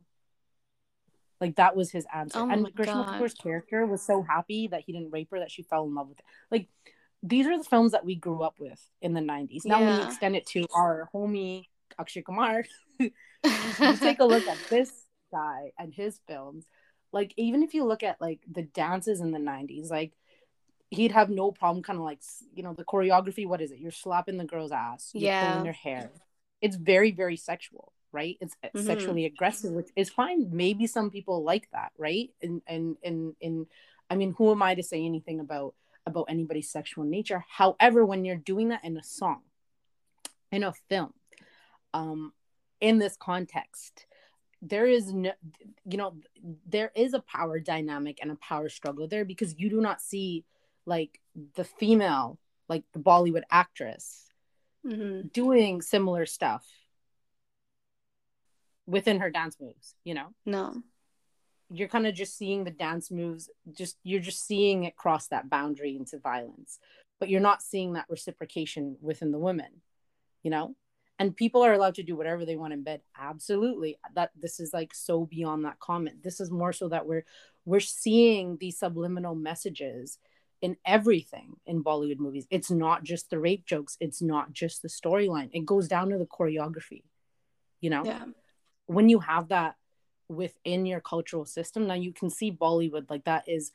[1.40, 5.10] like that was his answer oh and Kapoor's character was so happy that he didn't
[5.10, 6.68] rape her that she fell in love with it like
[7.22, 9.64] these are the films that we grew up with in the 90s.
[9.64, 9.86] Now, yeah.
[9.86, 11.64] when you extend it to our homie
[11.98, 12.64] Akshay Kumar,
[12.98, 13.10] you
[13.98, 14.92] take a look at this
[15.32, 16.66] guy and his films.
[17.12, 20.12] Like, even if you look at like the dances in the 90s, like
[20.90, 22.20] he'd have no problem kind of like,
[22.54, 23.46] you know, the choreography.
[23.46, 23.78] What is it?
[23.78, 25.50] You're slapping the girl's ass, you're yeah.
[25.50, 26.10] pulling their hair.
[26.60, 28.36] It's very, very sexual, right?
[28.40, 28.86] It's Mhm.
[28.90, 30.40] sexually aggressive which is fine.
[30.64, 32.28] Maybe some people like that right?
[32.44, 33.56] And and and and
[34.10, 35.72] i mean who am i to say anything about
[36.10, 37.40] about anybody's sexual nature?
[37.60, 39.42] However when you're doing that in a song
[40.56, 41.12] in a film
[42.00, 42.20] um
[42.88, 44.06] in this context
[44.72, 45.32] there is no
[45.92, 46.10] you know
[46.76, 50.44] there is a power dynamic and a power struggle there because you do not see
[50.94, 51.12] like
[51.58, 52.38] the female
[52.72, 54.06] like the bollywood actress
[54.86, 55.28] Mm-hmm.
[55.42, 56.64] doing similar stuff
[58.86, 60.28] within her dance moves you know?
[60.44, 60.82] No.
[61.70, 65.50] you're kind of just seeing the dance moves just you're just seeing it cross that
[65.50, 66.78] boundary into violence
[67.18, 69.82] but you're not seeing that reciprocation within the women
[70.42, 70.76] you know?
[71.18, 73.00] And people are allowed to do whatever they want in bed.
[73.18, 73.98] Absolutely.
[74.14, 76.22] That this is like so beyond that comment.
[76.22, 77.24] This is more so that we're
[77.64, 80.18] we're seeing these subliminal messages
[80.60, 82.46] in everything in bollywood movies.
[82.50, 83.96] It's not just the rape jokes.
[83.98, 85.48] It's not just the storyline.
[85.52, 87.02] It goes down to the choreography
[87.80, 88.04] you know?
[88.04, 88.24] Yeah.
[88.86, 89.76] When you have that
[90.28, 93.70] within your cultural system now you can see bollywood like that is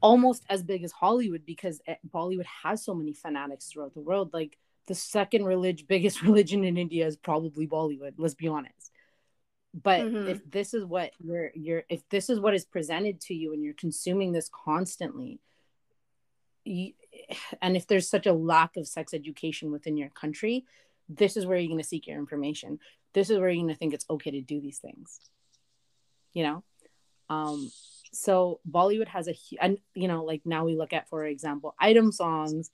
[0.00, 4.32] almost as big as hollywood because it, bollywood has so many fanatics throughout the world.
[4.32, 8.92] Like the second religion biggest religion in india is probably bollywood let's be honest.
[9.74, 10.28] But Mhm.
[10.28, 13.62] if this is what you're you're if this is what is presented to you and
[13.62, 15.40] you're consuming this constantly
[16.64, 16.92] you,
[17.62, 20.64] and if there's such a lack of sex education within your country
[21.08, 22.78] this is where you're going to seek your information
[23.14, 25.20] this is where you're going to think it's okay to do these things
[26.32, 26.62] you know?
[27.30, 27.70] Um
[28.10, 32.10] so bollywood has a and you know like now we look at for example item
[32.10, 32.70] songs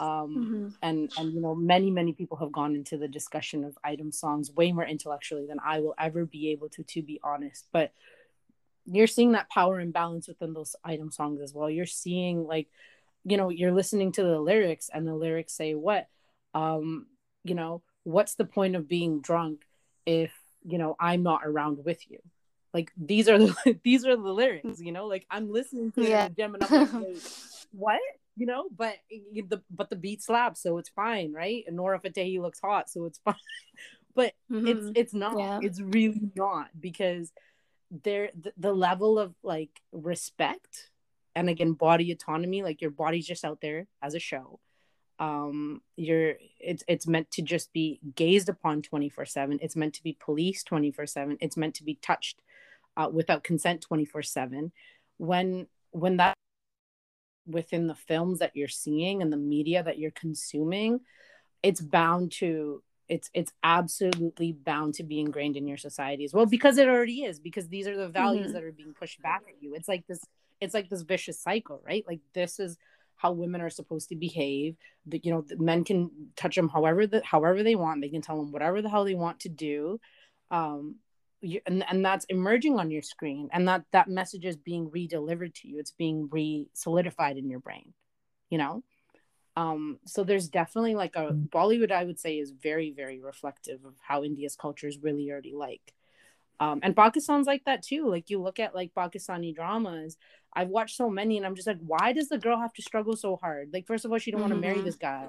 [0.00, 0.68] um Mm-hmm.
[0.80, 4.50] and and you know many many people have gone into the discussion of item songs
[4.50, 7.66] way more intellectually than i will ever be able to to be honest.
[7.70, 7.92] But
[8.86, 11.68] you're seeing that power imbalance within those item songs as well.
[11.70, 12.68] You're seeing like
[13.24, 16.08] you know you're listening to the lyrics and the lyrics say what?
[16.54, 17.06] Um
[17.44, 19.62] you know what's the point of being drunk
[20.06, 20.32] if
[20.64, 22.18] you know i'm not around with you?
[22.74, 25.06] Like these are the these are the lyrics you know?
[25.06, 26.26] Like i'm listening to Yeah.
[26.26, 27.16] and i'm like,
[27.72, 28.00] what?
[28.36, 28.64] You know?
[28.74, 28.96] But
[29.48, 31.64] the but the beat slaps so it's fine right?
[31.66, 33.34] And nora Fatehi looks hot so it's fine.
[34.14, 34.92] But it's Mhm.
[34.96, 35.38] it's not.
[35.38, 35.60] Yeah.
[35.62, 37.32] it's really not because
[38.04, 40.90] there the, the level of like respect
[41.34, 44.60] and again body autonomy like your body's just out there as a show
[45.22, 50.02] um you're it's it's meant to just be gazed upon 24 7 it's meant to
[50.02, 52.42] be policed 24 7 it's meant to be touched
[52.96, 54.72] uh, without consent 24 7
[55.18, 56.34] when when that
[57.46, 61.00] within the films that you're seeing and the media that you're consuming
[61.62, 66.46] it's bound to it's it's absolutely bound to be ingrained in your society as well
[66.46, 68.54] because it already is because these are the values Mhm.
[68.54, 69.74] that are being pushed back at you.
[69.74, 70.20] It's like this
[70.60, 72.04] it's like this vicious cycle right?
[72.06, 72.78] Like this is
[73.22, 74.76] how women are supposed to behave.
[75.06, 78.02] That you know the men can touch them however the however they want.
[78.02, 80.00] They can tell them whatever the hell they want to do.
[80.50, 80.96] Um
[81.44, 85.54] you, and, and that's emerging on your screen and that that message is being re-delivered
[85.56, 85.80] to you.
[85.80, 87.94] It's being re-solidified in your brain
[88.52, 88.82] you know?
[89.56, 93.94] Um so there's definitely like a bollywood i would say is very very reflective of
[94.00, 95.92] how india's culture is really already like
[96.62, 98.08] um and pakistan's like that too.
[98.08, 100.16] Like you look at like pakistani dramas
[100.54, 103.16] i've watched so many and i'm just like why does the girl have to struggle
[103.16, 103.70] so hard?
[103.72, 105.26] Like first of all she don't want to marry this guy.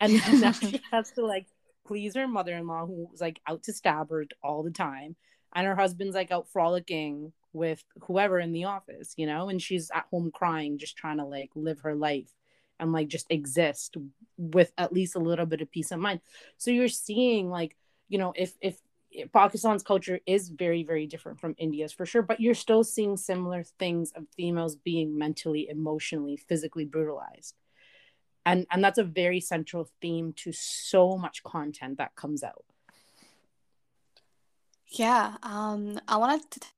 [0.00, 1.46] And then now she has to like
[1.86, 5.16] please her mother-in-law who's like out to stab her all the time.
[5.54, 9.48] And her husband's like out frolicking with whoever in the office you know?
[9.48, 12.30] And she's at home crying just trying to like live her life
[12.78, 13.96] and like just exist
[14.36, 16.20] with at least a little bit of peace of mind.
[16.58, 17.76] So you're seeing like
[18.08, 18.78] you know if if
[19.32, 23.64] Pakistan's culture is very very different from India's for sure but you're still seeing similar
[23.78, 27.54] things of females being mentally emotionally physically brutalized.
[28.46, 32.64] And and that's a very central theme to so much content that comes out.
[34.88, 36.68] Yeah, um, I wanted to t-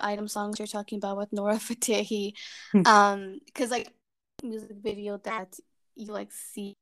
[0.00, 2.34] item songs you're talking about with Nora Fatehi,
[2.72, 2.82] Hmm.
[2.86, 3.92] um, because like
[4.42, 5.58] music video that
[5.96, 6.74] you like see,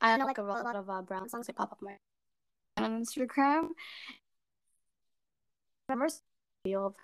[0.00, 1.96] I know like a lot of uh, brown songs that pop up my
[2.76, 3.68] on Instagram.
[5.88, 6.12] I remember
[6.64, 6.94] video of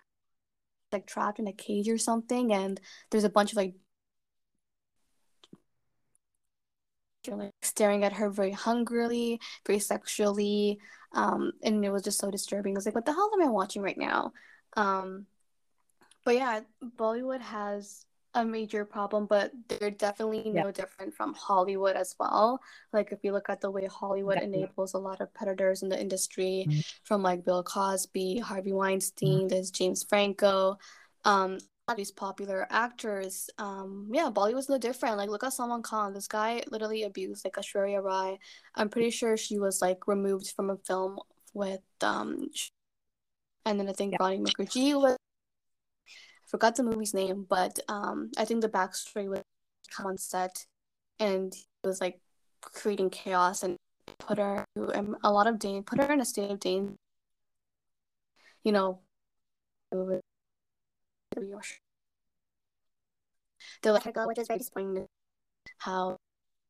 [0.91, 3.73] like trapped in a cage or something, and there's a bunch of like
[7.27, 10.79] like staring at her very hungrily, very sexually,
[11.13, 12.75] um, and it was just so disturbing.
[12.75, 14.33] I was like, what the hell am I watching right now?
[14.75, 15.27] Um,
[16.25, 20.63] but yeah, Bollywood has a major problem, but they're definitely Yeah.
[20.63, 22.61] no different from Hollywood as well.
[22.93, 24.63] Like if you look at the way Hollywood Definitely.
[24.63, 26.85] enables a lot of predators in the industry, Mhm.
[27.03, 30.77] from like Bill Cosby, Harvey Weinstein, there's James Franco.
[31.25, 31.59] Um,
[31.97, 33.49] these popular actors.
[33.57, 35.17] Um, yeah, Bollywood was no different.
[35.17, 36.13] Like, look at Salman Khan.
[36.13, 38.39] This guy literally abused like Aishwarya Rai.
[38.75, 41.19] I'm pretty sure she was like removed from a film
[41.53, 42.49] with um,
[43.65, 44.17] and then I think yeah.
[44.19, 45.17] Mukerji was.
[46.51, 49.41] Forgot the movie's name, but um, I think the backstory was
[49.89, 50.65] come on set,
[51.17, 52.19] and he was like
[52.61, 53.77] creating chaos and
[54.19, 56.95] put her in a lot of danger, put her in a state of danger.
[58.65, 58.99] You know,
[63.81, 65.07] they let her go, which is very disappointing.
[65.77, 66.17] How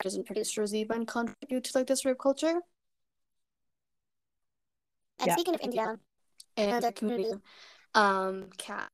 [0.03, 2.61] doesn't producers even contribute to like this rape culture?
[5.19, 5.33] And yeah.
[5.33, 5.97] speaking of India
[6.55, 7.31] and their community,
[7.95, 8.87] um, Kat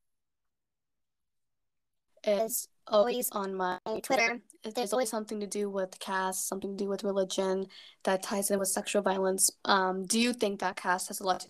[2.23, 4.39] is always on my Twitter.
[4.63, 7.67] If There's always something to do with caste, something to do with religion
[8.03, 9.51] that ties in with sexual violence.
[9.65, 11.47] Um, do you think that caste has a lot to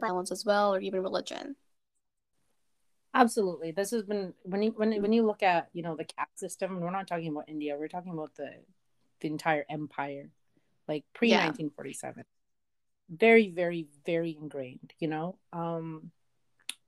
[0.00, 1.56] violence as well, or even religion?
[3.14, 3.70] Absolutely.
[3.70, 6.80] This has been when you when when you look at you know the caste system.
[6.80, 7.76] We're not talking about India.
[7.78, 8.50] We're talking about the
[9.20, 10.30] the entire empire,
[10.88, 12.24] like pre nineteen forty seven.
[13.08, 14.92] Very very very ingrained.
[14.98, 16.10] You know, um,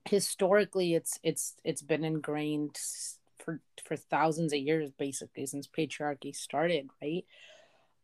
[0.08, 2.78] historically, it's it's it's been ingrained
[3.38, 6.88] for for thousands of years, basically since patriarchy started.
[7.02, 7.24] Right.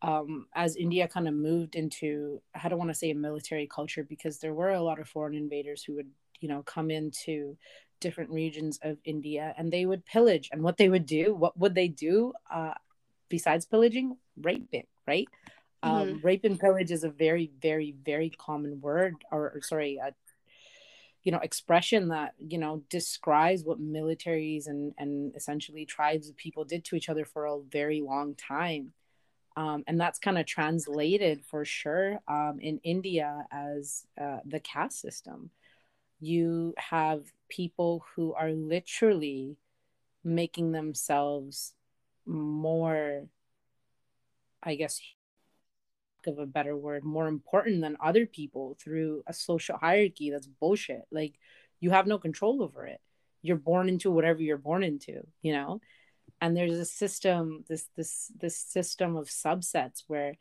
[0.02, 4.02] Um, as India kind of moved into, I don't want to say a military culture
[4.02, 7.56] because there were a lot of foreign invaders who would, you know, come into
[8.00, 10.48] different regions of India and they would pillage.
[10.50, 12.74] And what they would do, what would they do uh,
[13.28, 14.16] besides pillaging?
[14.36, 15.28] Raping, right?
[15.84, 16.12] Um, mm-hmm.
[16.14, 20.12] Um, rape and pillage is a very, very, very common word, or, or sorry, a,
[21.22, 26.64] you know, expression that you know describes what militaries and and essentially tribes of people
[26.64, 28.92] did to each other for a very long time.
[29.54, 35.00] Um, and that's kind of translated for sure um, in India as uh, the caste
[35.00, 35.50] system
[36.22, 39.56] you have people who are literally
[40.22, 41.74] making themselves
[42.24, 43.26] more
[44.62, 45.00] i guess
[46.26, 51.02] of a better word more important than other people through a social hierarchy that's bullshit.
[51.10, 51.34] Like
[51.80, 53.00] you have no control over it.
[53.42, 55.80] You're born into whatever you're born into you know?
[56.40, 60.36] And there's a system this this this system of subsets where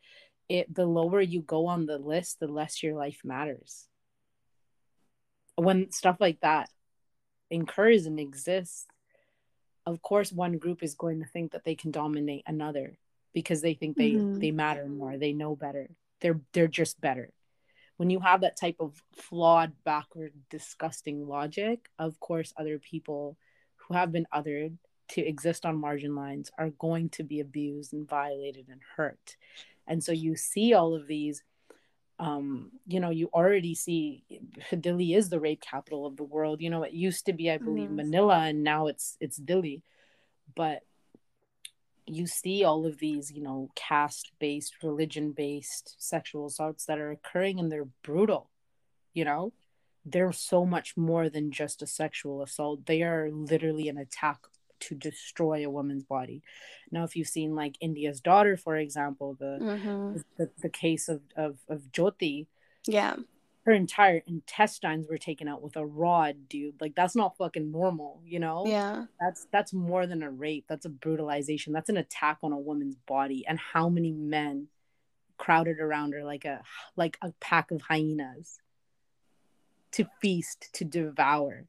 [0.48, 3.86] it the lower you go on the list the less your life matters.
[5.56, 6.70] When stuff like that
[7.52, 8.86] occurs and exists,
[9.86, 12.98] of course one group is going to think that they can dominate another
[13.32, 14.38] because they think they mm-hmm.
[14.38, 15.88] they matter more, they know better.
[16.20, 17.30] They're they're just better.
[17.96, 23.36] When you have that type of flawed, backward, disgusting logic, of course other people
[23.76, 24.76] who have been othered
[25.08, 29.36] to exist on margin lines are going to be abused and violated and hurt.
[29.86, 31.42] And so you see all of these
[32.18, 34.22] um, you know, you already see
[34.80, 36.60] Delhi is the rape capital of the world.
[36.60, 37.96] You know, it used to be, I believe, mm-hmm.
[37.96, 39.82] Manila, and now it's it's Delhi.
[40.54, 40.82] But
[42.06, 47.70] you see all of these, you know, caste-based, religion-based sexual assaults that are occurring, and
[47.70, 48.50] they're brutal.
[49.14, 49.52] You know,
[50.04, 52.86] they're so much more than just a sexual assault.
[52.86, 54.38] They are literally an attack
[54.80, 56.42] to destroy a woman's body.
[56.90, 60.16] Now, if you've seen like India's daughter, for example, the mm-hmm.
[60.38, 62.46] the, the, case of, of of Jyoti,
[62.86, 63.16] yeah,
[63.64, 66.80] her entire intestines were taken out with a rod, dude.
[66.80, 68.64] Like that's not fucking normal, you know?
[68.66, 70.64] Yeah, that's that's more than a rape.
[70.68, 71.72] That's a brutalization.
[71.72, 73.44] That's an attack on a woman's body.
[73.46, 74.68] And how many men
[75.38, 76.62] crowded around her like a
[76.96, 78.60] like a pack of hyenas
[79.90, 81.66] to feast to devour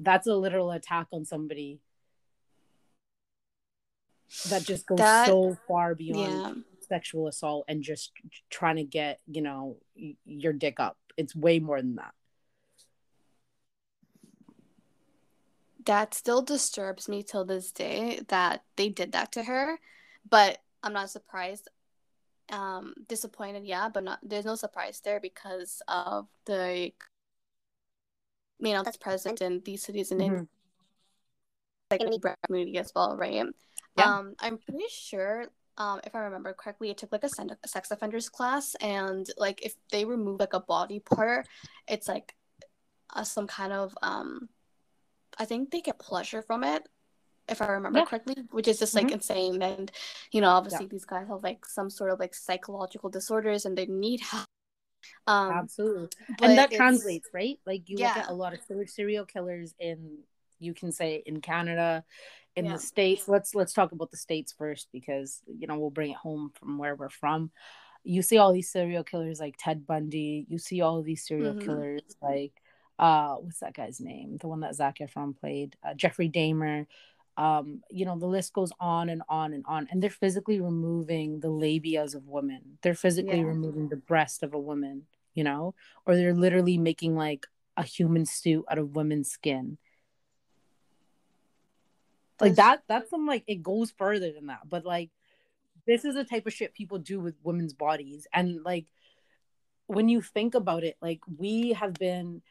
[0.00, 1.80] that's a literal attack on somebody
[4.50, 6.52] that just goes that, so far beyond yeah.
[6.88, 8.12] Sexual assault and just
[8.50, 9.76] trying to get you know
[10.24, 12.12] your dick up it's way more than that
[15.86, 19.78] that still disturbs me till this day that they did that to her
[20.28, 21.68] but i'm not surprised
[22.50, 26.92] um disappointed yeah but not there's no surprise there because of the
[28.60, 30.34] you know that's present in these cities and mm-hmm.
[30.36, 30.48] in
[31.90, 33.46] like any community as well, right?
[33.96, 34.04] Yeah.
[34.04, 35.46] Um, I'm pretty sure,
[35.78, 37.28] um, if I remember correctly, it took like a
[37.66, 41.48] sex offenders class, and like if they remove like a body part,
[41.88, 42.34] it's like
[43.14, 44.48] uh, some kind of um,
[45.38, 46.86] I think they get pleasure from it,
[47.48, 48.04] if I remember yeah.
[48.04, 49.14] correctly, which is just like mm-hmm.
[49.14, 49.62] insane.
[49.62, 49.90] And
[50.32, 50.90] you know, obviously yeah.
[50.90, 54.46] these guys have like some sort of like psychological disorders, and they need help
[55.26, 56.08] um, Absolutely.
[56.42, 57.58] And that translates, right?
[57.66, 58.08] Like you yeah.
[58.08, 60.18] look at a lot of serial killers in
[60.58, 62.04] you can say in Canada,
[62.56, 62.72] in yeah.
[62.72, 63.28] the States.
[63.28, 66.78] Let's let's talk about the States first because you know we'll bring it home from
[66.78, 67.50] where we're from.
[68.04, 71.66] You see all these serial killers like Ted Bundy, you see all these serial mm-hmm.
[71.66, 72.52] killers like
[72.98, 76.86] uh what's that guy's name the one that Zac Efron played uh, Jeffrey Dahmer
[77.36, 81.40] um you know the list goes on and on and on and they're physically removing
[81.40, 83.44] the labias of women they're physically Yeah.
[83.46, 85.74] removing the breast of a woman you know
[86.06, 87.46] or they're literally making like
[87.76, 89.78] a human suit out of women's skin
[92.40, 95.10] like that that's some like it goes further than that but like
[95.86, 98.86] this is the type of shit people do with women's bodies and like
[99.86, 102.42] when you think about it like we have been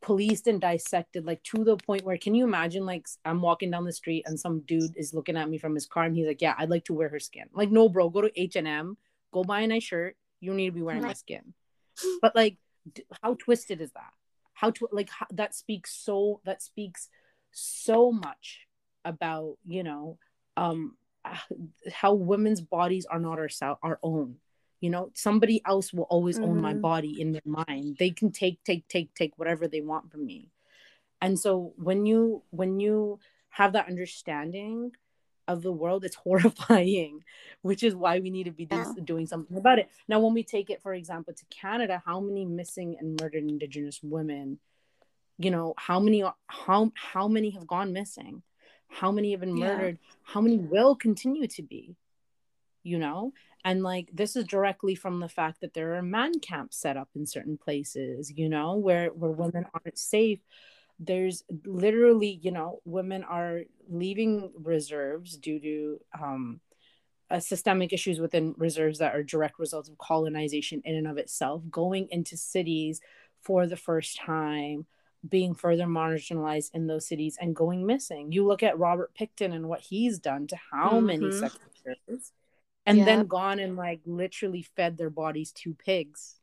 [0.00, 3.84] policed and dissected like to the point where can you imagine like i'm walking down
[3.84, 6.42] the street and some dude is looking at me from his car and he's like
[6.42, 7.44] yeah i'd like to wear her skin.
[7.54, 8.96] Like no bro go to h&m
[9.32, 11.54] go buy a nice shirt you don't need to be wearing my skin.
[12.20, 12.58] But like
[12.92, 14.12] d- how twisted is that?
[14.52, 17.08] How to like how, that speaks so that speaks
[17.50, 18.66] so much
[19.04, 20.18] about you know
[20.56, 20.96] um
[21.92, 23.48] how women's bodies are not our
[23.82, 24.36] our own.
[24.80, 26.80] You know somebody else will always own my Mhm.
[26.80, 27.96] body in their mind.
[27.98, 30.50] They can take take take take whatever they want from me.
[31.20, 34.92] And so when you when you have that understanding
[35.46, 37.22] of the world it's horrifying
[37.62, 38.84] which is why we need to be Yeah.
[39.04, 39.88] doing something about it.
[40.08, 44.02] Now when we take it for example to canada how many missing and murdered indigenous
[44.02, 44.58] women
[45.38, 48.42] you know how many how how many have gone missing
[48.94, 49.66] how many have been Yeah.
[49.66, 51.96] murdered how many will continue to be
[52.82, 53.32] you know
[53.64, 57.08] and like this is directly from the fact that there are man camps set up
[57.14, 60.40] in certain places you know where where women aren't safe
[61.00, 66.60] there's literally you know women are leaving reserves due to um
[67.30, 71.62] uh, systemic issues within reserves that are direct results of colonization in and of itself
[71.70, 73.00] going into cities
[73.40, 74.86] for the first time
[75.28, 78.30] being further marginalized in those cities and going missing.
[78.32, 81.40] You look at robert Pickton and what he's done to how many Mhm.
[81.40, 82.32] sex workers
[82.86, 86.40] and then gone and like literally fed their bodies to pigs.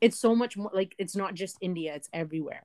[0.00, 2.64] It's so much more like it's not just india it's everywhere.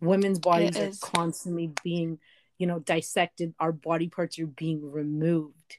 [0.00, 2.18] Women's bodies are constantly being
[2.58, 3.54] you know dissected.
[3.58, 5.78] Our body parts are being removed.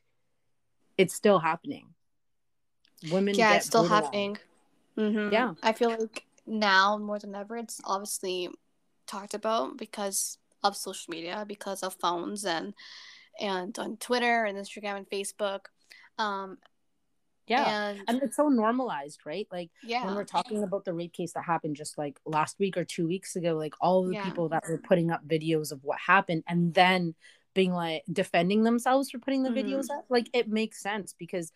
[0.98, 1.94] It's still happening.
[3.12, 4.38] Women yeah get it's still happening.
[4.98, 5.32] Mhm.
[5.32, 5.54] Yeah.
[5.62, 8.50] i feel like now more than ever it's obviously
[9.08, 12.74] talked about because of social media because of phones and
[13.40, 15.62] and on twitter and instagram and facebook
[16.18, 16.58] um
[17.48, 21.14] yeah and, and it's so normalized right like yeah when we're talking about the rape
[21.14, 24.24] case that happened just like last week or two weeks ago like all the Yeah.
[24.24, 27.14] people that were putting up videos of what happened and then
[27.54, 29.64] being like defending themselves for putting the Mhm.
[29.64, 31.52] videos up like it makes sense because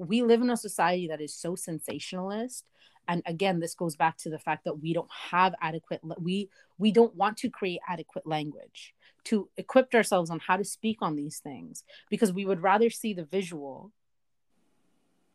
[0.00, 2.64] we live in a society that is so sensationalist.
[3.08, 6.48] And again this goes back to the fact that we don't have adequate we
[6.78, 8.94] we don't want to create adequate language
[9.24, 13.12] to equip ourselves on how to speak on these things because we would rather see
[13.12, 13.90] the visual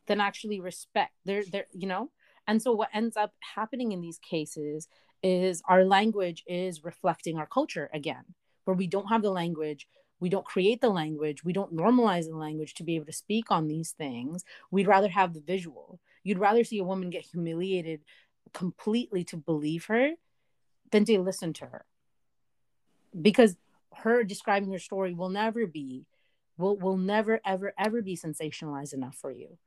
[0.06, 2.10] than actually respect there there you know?
[2.48, 4.88] And so what ends up happening in these cases
[5.22, 8.24] is our language is reflecting our culture again
[8.64, 9.86] where we don't have the language
[10.20, 13.50] we don't create the language we don't normalize the language to be able to speak
[13.50, 14.44] on these things.
[14.70, 16.00] We'd rather have the visual.
[16.22, 18.00] You'd rather see a woman get humiliated
[18.52, 20.12] completely to believe her
[20.90, 21.84] than to listen to her.
[23.20, 23.56] Because
[23.94, 26.06] her describing her story will never be
[26.58, 29.58] will will never ever ever be sensationalized enough for you.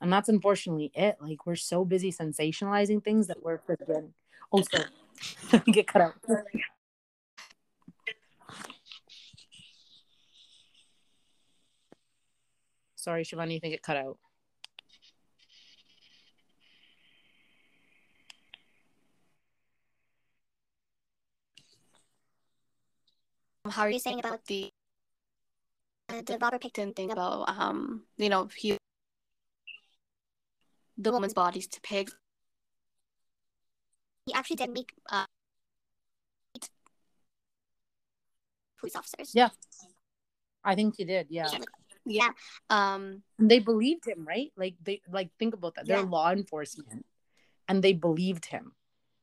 [0.00, 1.16] And that's unfortunately it.
[1.20, 4.12] Like we're so busy sensationalizing things that we're forgetting.
[4.70, 4.84] Sorry
[5.66, 6.14] get cut out
[12.96, 14.18] sorry shivani you think it cut out
[23.70, 24.70] how are you saying about the
[26.10, 28.76] uh, the Robert Pickton thing about um you know he
[30.96, 32.14] the woman's bodies to pigs.
[34.26, 35.26] He actually did make uh,
[38.78, 39.32] police officers.
[39.34, 39.48] Yeah.
[40.64, 41.48] i think he did yeah
[42.06, 42.30] Yeah.
[42.68, 43.22] Um.
[43.38, 46.16] they believed him right like they like think about that they're Yeah.
[46.18, 47.06] law enforcement
[47.68, 48.72] and they believed him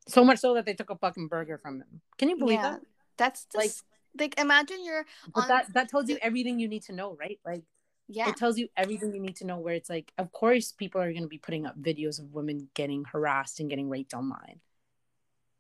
[0.08, 2.72] so much so that they took a fucking burger from him can you believe yeah.
[2.72, 2.82] that
[3.18, 3.78] That's Like-
[4.20, 7.40] like imagine you're but on that that tells you everything you need to know right
[7.46, 7.64] like
[8.08, 11.00] yeah it tells you everything you need to know where it's like of course people
[11.02, 14.60] are going to be putting up videos of women getting harassed and getting raped online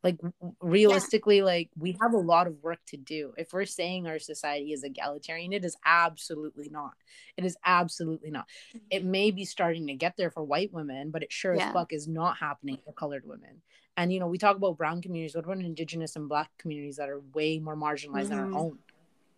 [0.03, 0.17] like
[0.61, 3.33] realistically like we have a lot of work to do.
[3.37, 6.93] If we're saying our society is egalitarian it is absolutely not.
[7.37, 8.47] It is absolutely not.
[8.89, 11.67] It may be starting to get there for white women but it sure Yeah.
[11.67, 13.61] as fuck is not happening for colored women.
[13.97, 15.35] And you know we talk about brown communities.
[15.35, 18.55] What about indigenous and black communities that are way more marginalized than Mhm.
[18.55, 18.79] our own?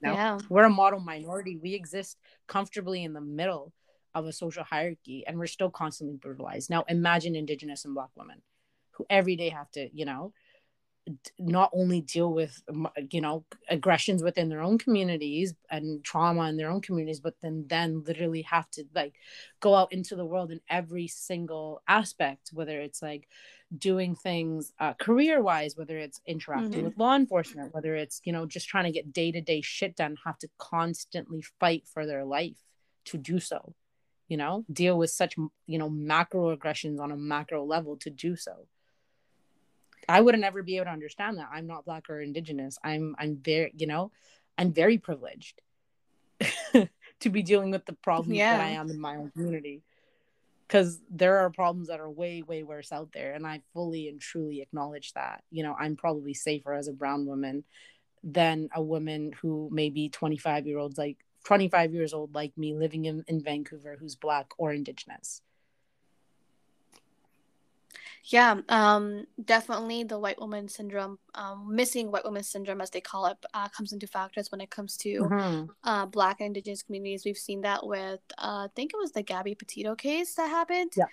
[0.02, 0.40] Now yeah.
[0.50, 1.58] We're a model minority.
[1.58, 3.74] We exist comfortably in the middle
[4.16, 6.70] of a social hierarchy and we're still constantly brutalized.
[6.70, 8.42] Now imagine indigenous and black women
[8.92, 10.34] who every day have to you know
[11.38, 12.62] not only deal with
[13.12, 17.66] you know aggressions within their own communities and trauma in their own communities but then
[17.68, 19.14] then literally have to like
[19.60, 23.28] go out into the world in every single aspect whether it's like
[23.78, 26.86] doing things uh, career wise whether it's interacting mm-hmm.
[26.86, 30.38] with law enforcement whether it's you know just trying to get day-to-day shit done have
[30.38, 32.58] to constantly fight for their life
[33.04, 33.74] to do so
[34.30, 35.36] you know deal with such
[35.68, 38.68] you know macro aggressions on a macro level to do so
[40.08, 41.50] I wouldn't ever be able to understand that.
[41.52, 42.78] I'm not black or indigenous.
[42.84, 44.12] I'm I'm very, you know,
[44.58, 45.62] I'm very privileged
[46.74, 48.58] to be dealing with the problems yeah.
[48.58, 49.84] that I am in my own community.
[50.70, 53.34] Cause there are problems that are way, way worse out there.
[53.34, 55.44] And I fully and truly acknowledge that.
[55.52, 57.64] You know, I'm probably safer as a brown woman
[58.24, 62.74] than a woman who may be 25 year olds like 25 years old like me
[62.74, 65.42] living in, in Vancouver who's black or indigenous.
[68.26, 73.26] Yeah, um, definitely the white woman syndrome, um, missing white woman syndrome, as they call
[73.26, 75.66] it, uh, comes into factors when it comes to mm-hmm.
[75.84, 77.26] uh, Black and Indigenous communities.
[77.26, 80.94] We've seen that with, uh, I think it was the Gabby Petito case that happened,
[80.96, 81.06] yeah.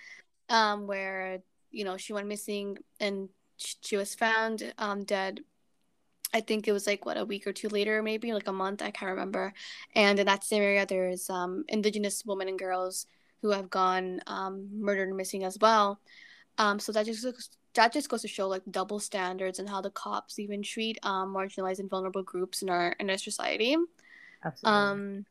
[0.47, 1.39] um, where
[1.69, 5.41] you know she went missing and she was found um, dead.
[6.33, 8.81] I think it was like what a week or two later, maybe like a month.
[8.81, 9.53] I can't remember.
[9.95, 13.05] And in that same area, there's um, Indigenous women and girls
[13.41, 15.99] who have gone um, murdered and missing as well.
[16.57, 19.89] Um, so that just that just goes to show like double standards and how the
[19.91, 23.77] cops even treat um, marginalized and vulnerable groups in our in our society.
[24.43, 24.79] Absolutely.
[24.79, 25.25] Um,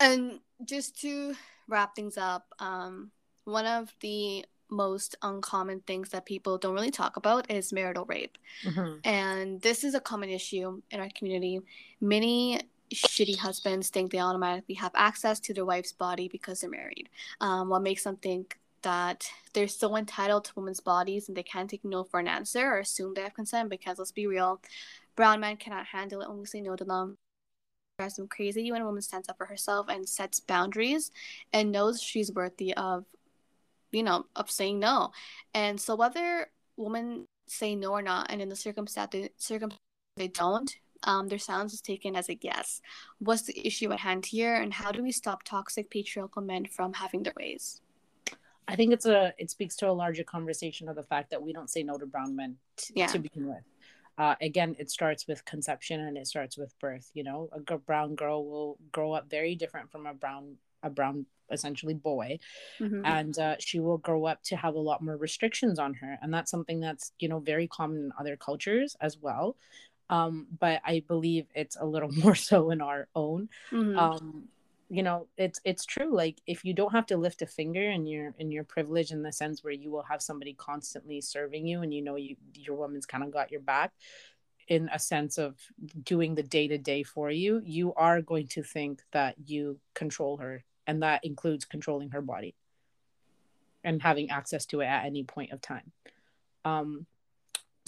[0.00, 1.34] and just to
[1.66, 3.10] wrap things up, um,
[3.44, 8.36] one of the most uncommon things that people don't really talk about is marital rape.
[8.64, 8.98] Mm-hmm.
[9.04, 11.60] And this is a common issue in our community.
[12.00, 12.60] Many
[12.92, 17.08] shitty husbands think they automatically have access to their wife's body because they're married.
[17.40, 21.68] Um, what makes them think that they're so entitled to women's bodies and they can't
[21.68, 24.60] take no for an answer or assume they have consent because let's be real,
[25.16, 27.16] brown men cannot handle it when we say no to them.
[27.98, 31.10] Drives them crazy when a woman stands up for herself and sets boundaries
[31.52, 33.04] and knows she's worthy of,
[33.90, 35.10] you know, of saying no.
[35.54, 39.80] And so whether women say no or not, and in the circumstance they, circumstance
[40.16, 42.80] they don't, um, their silence is taken as a yes.
[43.18, 46.92] What's the issue at hand here, and how do we stop toxic patriarchal men from
[46.92, 47.80] having their ways?
[48.68, 51.52] I think it's a it speaks to a larger conversation of the fact that we
[51.52, 53.06] don't say no to brown men t- yeah.
[53.06, 53.64] to begin with.
[54.18, 57.10] Uh, again, it starts with conception and it starts with birth.
[57.14, 60.90] You know, a g- brown girl will grow up very different from a brown a
[60.90, 62.38] brown essentially boy,
[62.78, 63.04] mm-hmm.
[63.06, 66.32] and uh, she will grow up to have a lot more restrictions on her, and
[66.32, 69.56] that's something that's you know very common in other cultures as well.
[70.10, 73.48] Um, but I believe it's a little more so in our own.
[73.72, 73.98] Mm-hmm.
[73.98, 74.48] Um,
[74.90, 78.08] you know it's it's true like if you don't have to lift a finger and
[78.08, 81.82] you're in your privilege in the sense where you will have somebody constantly serving you
[81.82, 83.92] and you know you your woman's kind of got your back
[84.68, 85.56] in a sense of
[86.02, 90.38] doing the day to day for you you are going to think that you control
[90.38, 92.54] her and that includes controlling her body
[93.84, 95.92] and having access to it at any point of time.
[96.64, 97.06] Um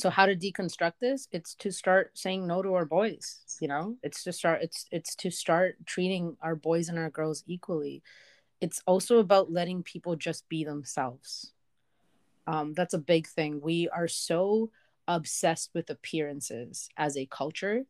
[0.01, 1.29] so how to deconstruct this?
[1.33, 3.97] It's to start saying no to our boys you know?
[4.03, 8.03] It's to start it's it's to start treating our boys and our girls equally.
[8.61, 11.53] It's also about letting people just be themselves.
[12.47, 13.61] Um, that's a big thing.
[13.61, 14.71] We are so
[15.07, 17.85] obsessed with appearances as a culture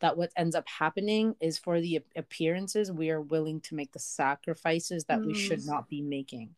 [0.00, 3.98] that what ends up happening is for the appearances we are willing to make the
[3.98, 5.26] sacrifices that mm.
[5.26, 5.66] we should mm.
[5.66, 6.50] not be making.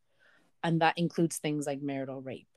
[0.62, 2.48] And that includes things like marital rape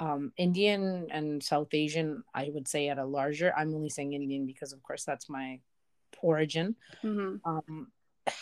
[0.00, 3.52] um, Indian and South Asian, I would say at a larger.
[3.56, 5.60] I'm only saying Indian because, of course, that's my
[6.22, 6.76] origin.
[7.02, 7.48] Mm-hmm.
[7.48, 7.88] Um,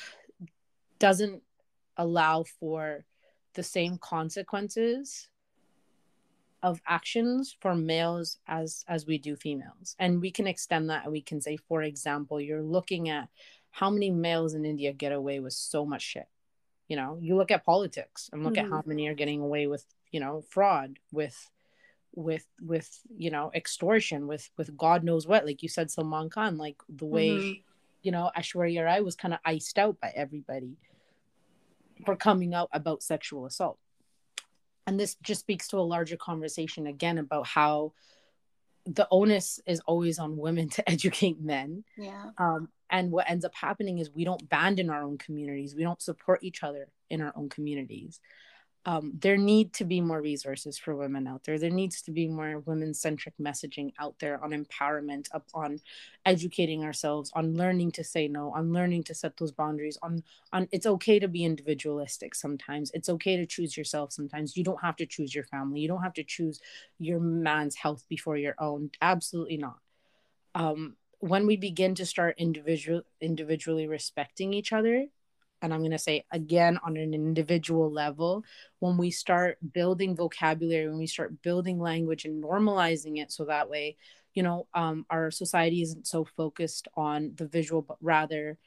[0.99, 1.43] doesn't
[1.97, 3.05] allow for
[3.55, 5.29] the same consequences
[6.63, 11.13] of actions for males as as we do females and we can extend that and
[11.13, 13.29] we can say for example you're looking at
[13.71, 16.29] how many males in india get away with so much shit
[16.89, 18.73] you know you look at politics and look mm-hmm.
[18.73, 19.85] at how many are getting away with
[20.17, 21.51] you know fraud with
[22.15, 25.45] with with you know extortion with with god knows what.
[25.45, 27.61] Like you said salman khan like the way mm-hmm.
[28.03, 30.79] you know aishwarya rai was kind of iced out by everybody
[32.07, 33.79] for coming out about sexual assault.
[34.87, 37.93] And this just speaks to a larger conversation again about how
[38.87, 41.85] the onus is always on women to educate men.
[41.99, 42.31] Yeah.
[42.39, 45.75] Um and what ends up happening is we don't band in our own communities.
[45.75, 48.19] We don't support each other in our own communities
[48.87, 51.59] um, there need to be more resources for women out there.
[51.59, 55.81] There needs to be more women centric messaging out there on empowerment, up on
[56.25, 59.99] educating ourselves, on learning to say no, on learning to set those boundaries.
[60.03, 60.23] On
[60.53, 62.93] on it's okay to be individualistic sometimes.
[62.95, 64.57] It's okay to choose yourself sometimes.
[64.57, 65.81] You don't have to choose your family.
[65.81, 66.61] You don't have to choose
[67.01, 68.91] your man's health before your own.
[69.03, 69.81] Absolutely not.
[70.55, 75.07] Um, when we begin to start individual individually respecting each other
[75.63, 78.45] and I'm going to say again on an individual level,
[78.79, 83.71] when we start building vocabulary, when we start building language and normalizing it, so that
[83.71, 83.97] way,
[84.35, 88.59] you know, um, our society isn't so focused on the visual, but rather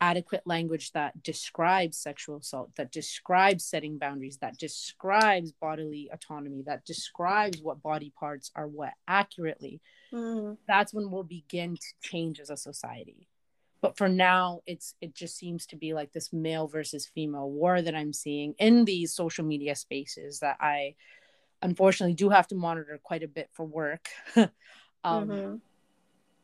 [0.00, 6.84] adequate language that describes sexual assault, that describes setting boundaries, that describes bodily autonomy, that
[6.84, 9.80] describes what body parts are what accurately.
[10.12, 10.58] Mm.
[10.68, 13.26] That's when we'll begin to change as a society
[13.86, 17.80] but for now it's it just seems to be like this male versus female war
[17.80, 20.94] that i'm seeing in these social media spaces that i
[21.62, 24.08] unfortunately do have to monitor quite a bit for work.
[25.04, 25.54] Um, mm-hmm.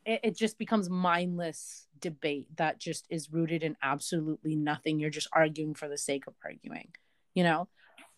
[0.06, 5.00] it, it just becomes mindless debate that just is rooted in absolutely nothing.
[5.00, 6.92] You're just arguing for the sake of arguing
[7.34, 7.68] you know?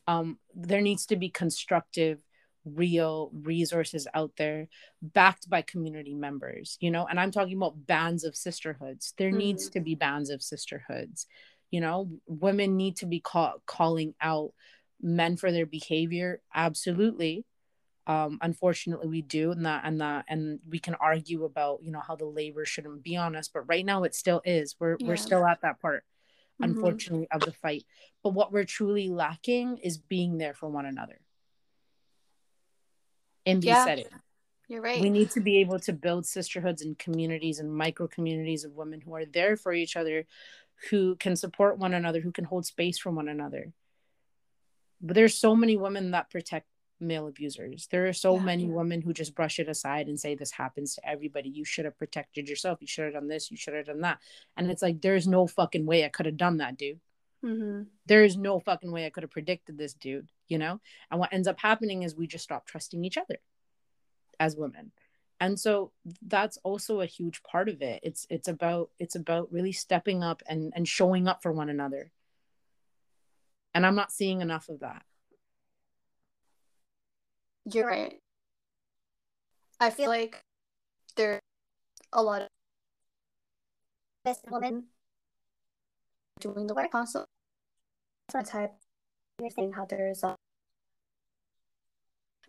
[0.07, 2.19] Um, there needs to be constructive
[2.65, 4.69] real resources out there
[5.03, 7.07] backed by community members you know?
[7.07, 9.15] And i'm talking about bands of sisterhoods.
[9.19, 9.39] There mm-hmm.
[9.39, 11.27] needs to be bands of sisterhoods
[11.71, 12.09] you know?
[12.27, 14.53] Women need to be call- calling out
[15.01, 16.41] men for their behavior.
[16.55, 17.45] Absolutely.
[18.07, 22.03] Um unfortunately we do and that and that and we can argue about you know
[22.07, 24.77] how the labor shouldn't be on us but right now it still is.
[24.79, 25.09] We're yeah.
[25.09, 26.05] we're still at that part
[26.61, 26.65] mm-hmm.
[26.65, 27.85] unfortunately of the fight.
[28.23, 31.19] But what we're truly lacking is being there for one another
[33.45, 34.09] in these yeah, settings.
[34.69, 35.01] You're right.
[35.01, 39.01] We need to be able to build sisterhoods and communities and micro communities of women
[39.01, 40.27] who are there for each other,
[40.91, 43.73] who can support one another, who can hold space for one another.
[45.03, 46.67] But there's so many women that protect
[46.99, 47.89] male abusers.
[47.91, 48.43] There are so yeah.
[48.43, 51.51] many women who just brush it aside and say this happens to everybody.
[51.51, 52.79] You should have protected yourself.
[52.81, 53.51] You should have done this.
[53.51, 54.19] You should have done that.
[54.57, 57.01] And it's like there's no fucking way I could have done that, dude.
[57.45, 57.83] Mm-hmm.
[58.07, 60.31] There is no fucking way I could have predicted this, dude.
[60.49, 60.81] You know.
[61.11, 63.39] And what ends up happening is we just stop trusting each other
[64.41, 64.93] as women.
[65.41, 65.93] And so
[66.23, 68.01] that's also a huge part of it.
[68.03, 72.11] It's it's about it's about really stepping up and and showing up for one another.
[73.75, 75.03] And I'm not seeing enough of that.
[77.71, 78.19] You're right.
[79.81, 80.41] I feel like
[81.17, 81.41] there's
[82.13, 82.49] a lot of
[84.25, 84.85] best women
[86.41, 87.27] doing the work also
[88.43, 88.73] type
[89.55, 90.37] saying how there's a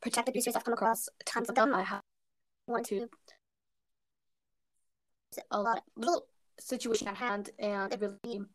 [0.01, 1.73] protected abusers I've come across tons of them.
[1.73, 2.01] I have
[2.67, 3.07] wanted to
[5.51, 6.25] a lot of little
[6.59, 8.45] situation at hand and it really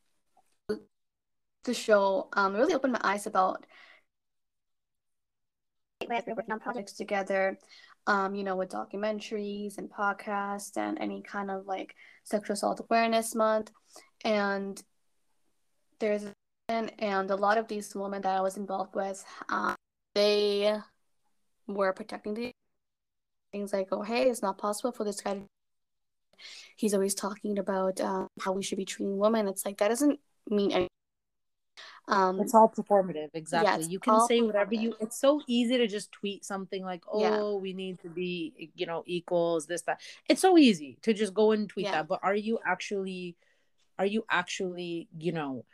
[1.65, 3.67] to show um really opened my eyes about
[6.09, 7.59] we're working on projects together
[8.07, 13.35] um you know with documentaries and podcasts and any kind of like sexual assault awareness
[13.35, 13.71] month
[14.25, 14.83] and
[15.99, 16.25] there's
[16.71, 19.75] and a lot of these women that I was involved with, um,
[20.15, 20.75] they
[21.67, 22.53] were protecting the
[23.53, 25.35] things like, oh, hey, it's not possible for this guy.
[25.35, 25.43] To...
[26.77, 29.49] He's always talking about um, how we should be treating women.
[29.49, 30.89] It's like that doesn't mean anything.
[32.09, 33.85] Um, it's all performative, exactly.
[33.85, 34.95] Yeah, you can say whatever you.
[35.01, 37.61] It's so easy to just tweet something like, "Oh, yeah.
[37.61, 41.53] we need to be, you know, equals this that." It's so easy to just go
[41.53, 41.93] and tweet yeah.
[41.93, 43.37] that, but are you actually,
[43.99, 45.65] are you actually, you know,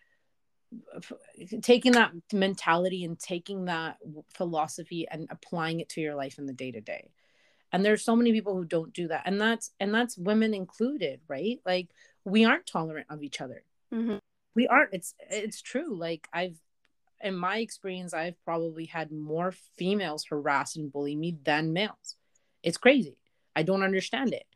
[1.63, 3.99] taking that mentality and taking that
[4.35, 7.11] philosophy and applying it to your life in the day to day
[7.73, 9.25] and there's so many people who don't do that.
[9.27, 11.61] And that's and that's women included right?
[11.65, 11.91] Like
[12.25, 13.65] we aren't tolerant of each other.
[13.93, 14.17] Mm-hmm.
[14.55, 14.95] we aren't.
[14.95, 15.95] It's it's true.
[15.95, 16.57] Like i've
[17.23, 22.17] in my experience i've probably had more females harass and bully me than males.
[22.63, 23.19] It's crazy.
[23.55, 24.47] I don't understand it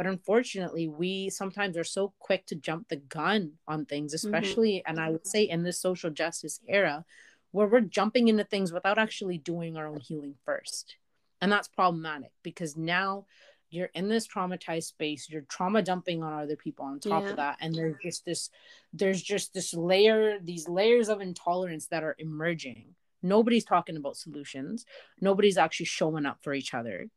[0.00, 4.34] but unfortunately, we sometimes are so quick to jump the gun on things, mm-hmm.
[4.34, 4.90] especially, mm-hmm.
[4.90, 7.04] and I would say in this social justice era,
[7.50, 10.96] where we're jumping into things without actually doing our own healing first.
[11.42, 13.26] And that's problematic because now
[13.68, 17.28] you're in this traumatized space you're trauma dumping on other people on top yeah.
[17.28, 18.50] of that and there's just this
[18.92, 24.86] there's just this layer these layers of intolerance that are emerging nobody's talking about solutions
[25.20, 27.08] nobody's actually showing up for each other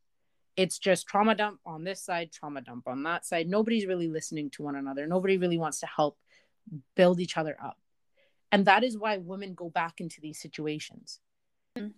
[0.56, 3.48] it's just trauma dump on this side, trauma dump on that side.
[3.48, 5.08] Nobody's really listening to one another.
[5.08, 6.18] Nobody really wants to help
[6.96, 7.78] build each other up.
[8.52, 11.20] And that is why women go back into these situations
[11.78, 11.90] mm-hmm.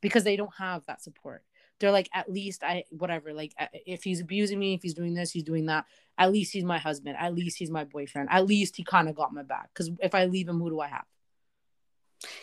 [0.00, 1.42] because they don't have that support.
[1.80, 3.54] They're like, at least I, whatever, like
[3.86, 5.86] if he's abusing me, if he's doing this, he's doing that,
[6.18, 7.16] at least he's my husband.
[7.18, 8.28] At least he's my boyfriend.
[8.30, 9.70] At least he kind of got my back.
[9.72, 11.06] Because if I leave him, who do I have?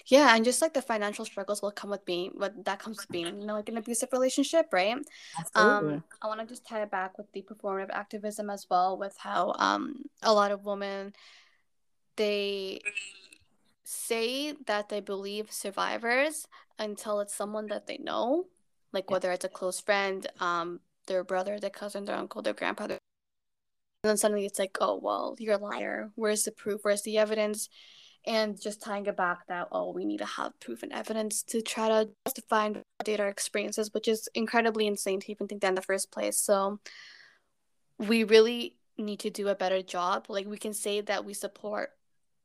[0.08, 3.10] Yeah, and just like the financial struggles will come with being what that comes with
[3.12, 4.98] being, you know, like an abusive relationship, right?
[5.38, 5.96] Absolutely.
[5.96, 9.16] Um, I want to just tie it back with the performative activism as well, with
[9.18, 11.14] how um a lot of women
[12.16, 12.82] they
[13.84, 16.46] say that they believe survivors
[16.78, 18.46] until it's someone that they know,
[18.92, 19.14] like Yeah.
[19.16, 22.98] whether it's a close friend, um, their brother, their cousin, their uncle, their grandfather.
[24.04, 26.12] And then suddenly it's like, oh well, you're a liar.
[26.16, 26.82] Where's the proof?
[26.84, 27.70] Where's the evidence?
[28.26, 31.62] And just tying it back that oh we need to have proof and evidence to
[31.62, 35.70] try to justify and validate our experiences which is incredibly insane to even think that
[35.70, 36.38] in the first place.
[36.38, 36.80] So
[37.98, 40.26] we really need to do a better job.
[40.30, 41.92] Like we can say that we support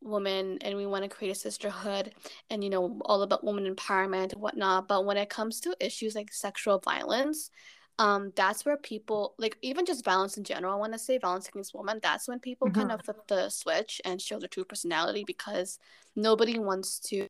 [0.01, 2.13] women and we want to create a sisterhood
[2.51, 4.89] and you know all about women empowerment and whatnot.
[4.89, 7.51] But when it comes to issues like sexual violence
[7.99, 11.49] um that's where people like even just violence in general i want to say violence
[11.49, 12.95] against women that's when people kind Mhm.
[12.95, 15.79] of flip the switch and show their true personality because
[16.17, 17.27] nobody wants to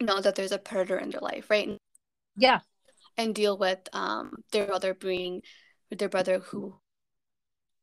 [0.00, 1.76] know that there's a predator in their life right
[2.36, 2.60] Yeah.
[3.16, 5.42] and deal with um their brother being
[5.90, 6.74] their brother who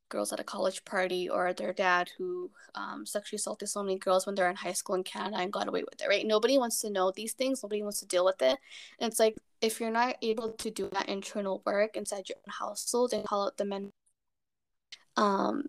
[0.10, 4.26] girls at a college party or their dad who um, sexually assaulted so many girls
[4.26, 6.26] when they're in high school in Canada and got away with it, right?
[6.26, 7.64] Nobody wants to know these things.
[7.64, 8.58] Nobody wants to deal with it.
[9.00, 12.54] And it's like if you're not able to do that internal work inside your own
[12.60, 13.92] household and call out the men,
[15.16, 15.64] um,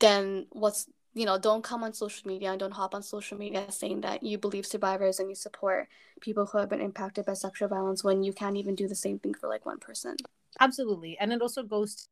[0.00, 3.70] then what's you know, don't come on social media and don't hop on social media
[3.70, 5.88] saying that you believe survivors and you support
[6.20, 9.20] people who have been impacted by sexual violence when you can't even do the same
[9.20, 10.16] thing for like one person.
[10.58, 11.16] Absolutely.
[11.18, 12.08] And it also goes to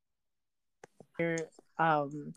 [1.79, 2.35] um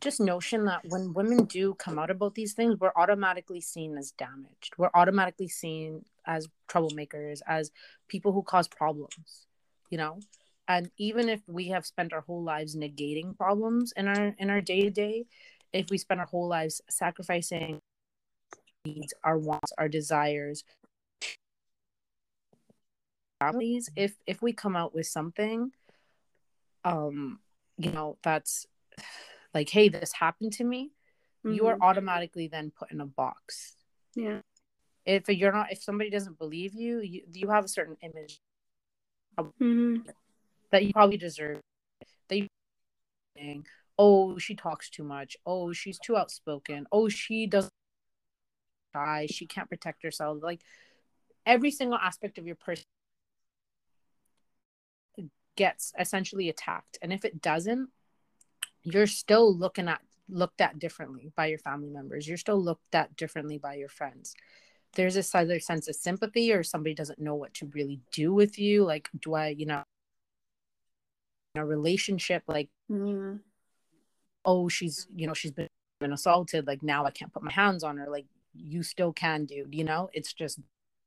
[0.00, 4.12] just notion that when women do come out about these things, we're automatically seen as
[4.12, 4.74] damaged.
[4.76, 7.70] We're automatically seen as troublemakers, as
[8.06, 9.46] people who cause problems,
[9.90, 10.20] you know?
[10.68, 14.60] And even if we have spent our whole lives negating problems in our in our
[14.60, 15.24] day to day,
[15.72, 17.80] if we spend our whole lives sacrificing
[18.84, 20.64] needs, our wants, our desires,
[23.40, 25.72] families, if if we come out with something,
[26.84, 27.40] um,
[27.78, 28.66] you know, that's
[29.54, 30.92] like, hey, this happened to me,
[31.44, 31.82] you are Mhm.
[31.82, 33.74] automatically then put in a box.
[34.14, 34.40] yeah.
[35.06, 38.40] If you're not, if somebody doesn't believe you, you you have a certain image
[39.38, 40.08] Mm-hmm.
[40.70, 41.60] that you probably deserve.
[42.28, 42.48] That you,
[43.96, 45.36] oh, she talks too much.
[45.46, 46.86] Oh, she's too outspoken.
[46.92, 47.72] Oh, she doesn't
[48.92, 49.26] die.
[49.30, 50.42] She can't protect herself.
[50.42, 50.60] Like
[51.46, 52.84] every single aspect of your person
[55.58, 57.90] gets essentially attacked, and if it doesn't,
[58.82, 60.00] you're still looking at
[60.30, 62.28] looked at differently by your family members.
[62.28, 64.34] You're still looked at differently by your friends.
[64.94, 68.58] There's this either sense of sympathy or somebody doesn't know what to really do with
[68.58, 68.84] you.
[68.84, 69.82] Like, do I, you know,
[71.54, 73.36] in a relationship, like, Mm-hmm.
[74.44, 75.68] oh, she's, you know, she's been,
[76.00, 76.66] been assaulted.
[76.66, 78.08] Like now I can't put my hands on her.
[78.08, 79.74] Like you still can, dude.
[79.74, 80.58] You know, it's just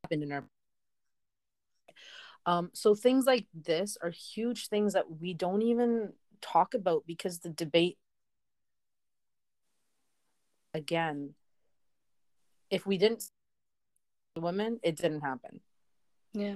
[0.03, 0.43] happened in her.
[2.45, 7.39] Um, so things like this are huge things that we don't even talk about because
[7.39, 7.97] the debate
[10.73, 11.35] again
[12.71, 13.25] if we didn't
[14.37, 15.59] women it didn't happen
[16.33, 16.55] Yeah.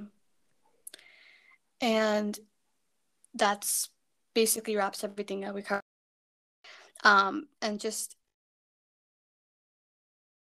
[1.81, 2.39] And
[3.33, 3.89] that's
[4.33, 5.81] basically wraps everything that we covered.
[7.03, 8.15] Um, and just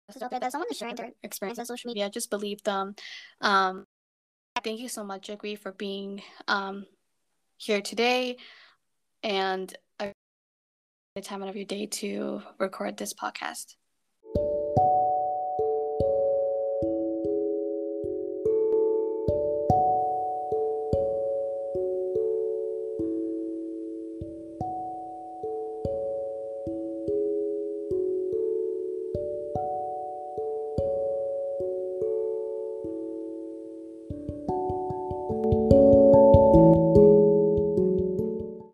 [0.09, 2.95] so that someone is sharing their experience on social media, just believe them.
[3.39, 3.85] Um,
[4.59, 6.85] thank you so much, Jagreet, for being um
[7.57, 8.37] here today
[9.23, 9.75] and
[11.15, 13.75] the time out of your day to record this podcast.